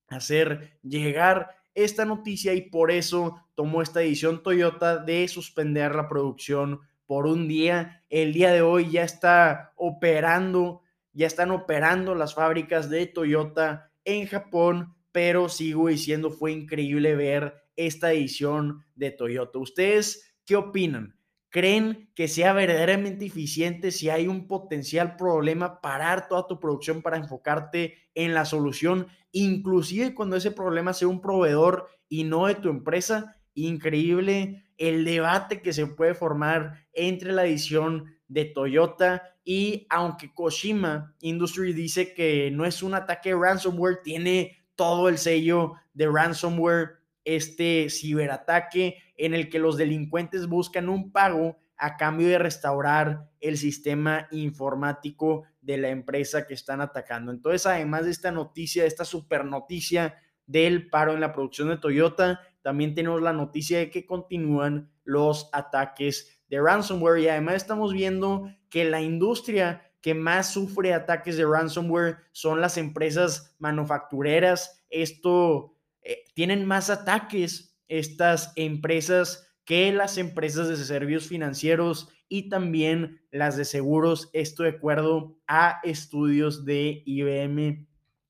hacer 0.08 0.78
llegar 0.82 1.56
esta 1.74 2.04
noticia 2.04 2.54
y 2.54 2.62
por 2.62 2.90
eso 2.90 3.36
tomó 3.54 3.82
esta 3.82 4.00
decisión 4.00 4.42
Toyota 4.42 4.98
de 4.98 5.26
suspender 5.28 5.94
la 5.94 6.08
producción 6.08 6.80
por 7.08 7.26
un 7.26 7.48
día. 7.48 8.04
El 8.10 8.34
día 8.34 8.52
de 8.52 8.60
hoy 8.60 8.90
ya 8.90 9.02
está 9.02 9.72
operando, 9.76 10.82
ya 11.14 11.26
están 11.26 11.50
operando 11.50 12.14
las 12.14 12.34
fábricas 12.34 12.90
de 12.90 13.06
Toyota 13.06 13.90
en 14.04 14.26
Japón, 14.26 14.94
pero 15.10 15.48
sigo 15.48 15.88
diciendo, 15.88 16.30
fue 16.30 16.52
increíble 16.52 17.16
ver 17.16 17.54
esta 17.76 18.12
edición 18.12 18.84
de 18.94 19.10
Toyota. 19.10 19.58
¿Ustedes 19.58 20.34
qué 20.44 20.56
opinan? 20.56 21.16
¿Creen 21.48 22.10
que 22.14 22.28
sea 22.28 22.52
verdaderamente 22.52 23.24
eficiente 23.24 23.90
si 23.90 24.10
hay 24.10 24.28
un 24.28 24.46
potencial 24.46 25.16
problema 25.16 25.80
parar 25.80 26.28
toda 26.28 26.46
tu 26.46 26.60
producción 26.60 27.00
para 27.00 27.16
enfocarte 27.16 27.94
en 28.14 28.34
la 28.34 28.44
solución, 28.44 29.06
inclusive 29.32 30.14
cuando 30.14 30.36
ese 30.36 30.50
problema 30.50 30.92
sea 30.92 31.08
un 31.08 31.22
proveedor 31.22 31.88
y 32.06 32.24
no 32.24 32.48
de 32.48 32.56
tu 32.56 32.68
empresa? 32.68 33.34
Increíble 33.54 34.67
el 34.78 35.04
debate 35.04 35.60
que 35.60 35.72
se 35.72 35.86
puede 35.86 36.14
formar 36.14 36.86
entre 36.92 37.32
la 37.32 37.44
edición 37.44 38.16
de 38.28 38.46
Toyota 38.46 39.34
y 39.44 39.86
aunque 39.90 40.32
Koshima 40.32 41.14
Industry 41.20 41.72
dice 41.72 42.14
que 42.14 42.50
no 42.50 42.64
es 42.64 42.82
un 42.82 42.94
ataque 42.94 43.34
ransomware, 43.34 44.02
tiene 44.02 44.58
todo 44.76 45.08
el 45.08 45.18
sello 45.18 45.72
de 45.92 46.06
ransomware, 46.06 46.98
este 47.24 47.90
ciberataque 47.90 48.96
en 49.16 49.34
el 49.34 49.50
que 49.50 49.58
los 49.58 49.76
delincuentes 49.76 50.46
buscan 50.46 50.88
un 50.88 51.12
pago 51.12 51.58
a 51.76 51.96
cambio 51.96 52.28
de 52.28 52.38
restaurar 52.38 53.30
el 53.40 53.56
sistema 53.56 54.28
informático 54.30 55.44
de 55.60 55.78
la 55.78 55.88
empresa 55.90 56.46
que 56.46 56.54
están 56.54 56.80
atacando. 56.80 57.30
Entonces, 57.30 57.66
además 57.66 58.04
de 58.04 58.10
esta 58.10 58.30
noticia, 58.32 58.84
esta 58.84 59.04
super 59.04 59.44
noticia 59.44 60.16
del 60.46 60.88
paro 60.88 61.12
en 61.12 61.20
la 61.20 61.32
producción 61.32 61.68
de 61.68 61.76
Toyota, 61.76 62.40
también 62.62 62.94
tenemos 62.94 63.22
la 63.22 63.32
noticia 63.32 63.78
de 63.78 63.90
que 63.90 64.06
continúan 64.06 64.90
los 65.04 65.48
ataques 65.52 66.42
de 66.48 66.60
ransomware 66.60 67.20
y 67.20 67.28
además 67.28 67.56
estamos 67.56 67.92
viendo 67.92 68.50
que 68.68 68.84
la 68.84 69.00
industria 69.00 69.90
que 70.00 70.14
más 70.14 70.52
sufre 70.52 70.94
ataques 70.94 71.36
de 71.36 71.44
ransomware 71.44 72.18
son 72.32 72.60
las 72.60 72.76
empresas 72.76 73.56
manufactureras. 73.58 74.84
Esto 74.90 75.74
eh, 76.02 76.24
tienen 76.34 76.64
más 76.64 76.90
ataques 76.90 77.76
estas 77.88 78.52
empresas 78.56 79.48
que 79.64 79.92
las 79.92 80.18
empresas 80.18 80.68
de 80.68 80.76
servicios 80.76 81.26
financieros 81.26 82.08
y 82.28 82.48
también 82.48 83.20
las 83.30 83.56
de 83.56 83.64
seguros, 83.64 84.30
esto 84.32 84.62
de 84.62 84.70
acuerdo 84.70 85.38
a 85.46 85.80
estudios 85.82 86.64
de 86.64 87.02
IBM. 87.04 87.86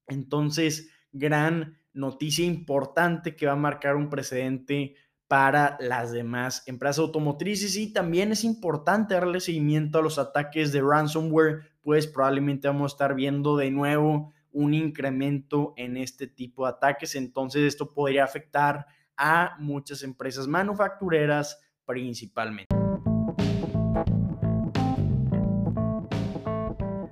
Entonces, 0.07 0.91
gran 1.12 1.79
noticia 1.99 2.47
importante 2.47 3.35
que 3.35 3.47
va 3.47 3.53
a 3.53 3.57
marcar 3.57 3.97
un 3.97 4.09
precedente 4.09 4.95
para 5.27 5.77
las 5.81 6.13
demás 6.13 6.63
empresas 6.67 7.01
automotrices 7.01 7.77
y 7.77 7.93
también 7.93 8.33
es 8.33 8.45
importante 8.45 9.15
darle 9.15 9.41
seguimiento 9.41 9.99
a 9.99 10.03
los 10.03 10.19
ataques 10.19 10.73
de 10.73 10.81
ransomware, 10.81 11.73
pues 11.83 12.07
probablemente 12.07 12.69
vamos 12.69 12.93
a 12.93 12.95
estar 12.95 13.15
viendo 13.15 13.57
de 13.57 13.71
nuevo 13.71 14.33
un 14.53 14.75
incremento 14.75 15.75
en 15.77 15.97
este 15.97 16.29
tipo 16.29 16.65
de 16.65 16.71
ataques. 16.71 17.15
Entonces 17.15 17.63
esto 17.63 17.93
podría 17.93 18.25
afectar 18.25 18.87
a 19.17 19.57
muchas 19.59 20.03
empresas 20.03 20.47
manufactureras 20.47 21.61
principalmente. 21.85 22.75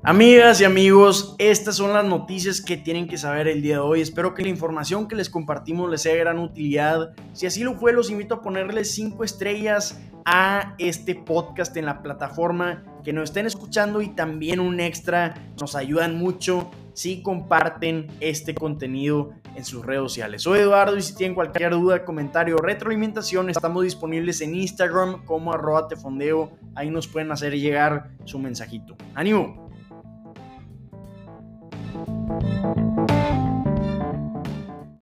Amigas 0.08 0.60
y 0.60 0.64
amigos, 0.64 1.34
estas 1.36 1.74
son 1.74 1.92
las 1.92 2.04
noticias 2.04 2.60
que 2.60 2.76
tienen 2.76 3.08
que 3.08 3.18
saber 3.18 3.48
el 3.48 3.60
día 3.60 3.74
de 3.74 3.80
hoy. 3.80 4.00
Espero 4.00 4.34
que 4.34 4.44
la 4.44 4.48
información 4.50 5.08
que 5.08 5.16
les 5.16 5.28
compartimos 5.28 5.90
les 5.90 6.02
sea 6.02 6.12
de 6.12 6.20
gran 6.20 6.38
utilidad. 6.38 7.10
Si 7.32 7.44
así 7.44 7.64
lo 7.64 7.74
fue, 7.74 7.92
los 7.92 8.08
invito 8.08 8.36
a 8.36 8.40
ponerle 8.40 8.84
5 8.84 9.24
estrellas 9.24 10.00
a 10.24 10.76
este 10.78 11.16
podcast 11.16 11.76
en 11.76 11.86
la 11.86 12.04
plataforma 12.04 12.84
que 13.02 13.12
nos 13.12 13.30
estén 13.30 13.46
escuchando 13.46 14.00
y 14.00 14.10
también 14.10 14.60
un 14.60 14.78
extra. 14.78 15.34
Nos 15.60 15.74
ayudan 15.74 16.16
mucho 16.16 16.70
si 16.92 17.20
comparten 17.20 18.06
este 18.20 18.54
contenido 18.54 19.30
en 19.56 19.64
sus 19.64 19.84
redes 19.84 20.02
sociales. 20.02 20.42
Soy 20.42 20.60
Eduardo 20.60 20.96
y 20.96 21.02
si 21.02 21.16
tienen 21.16 21.34
cualquier 21.34 21.72
duda, 21.72 22.04
comentario 22.04 22.54
o 22.54 22.58
retroalimentación, 22.62 23.50
estamos 23.50 23.82
disponibles 23.82 24.40
en 24.40 24.54
Instagram 24.54 25.24
como 25.24 25.52
arroba 25.52 25.88
tefondeo. 25.88 26.52
Ahí 26.76 26.90
nos 26.90 27.08
pueden 27.08 27.32
hacer 27.32 27.58
llegar 27.58 28.12
su 28.24 28.38
mensajito. 28.38 28.96
¡Ánimo! 29.12 29.66
Thank 31.96 32.98
you. 32.98 33.05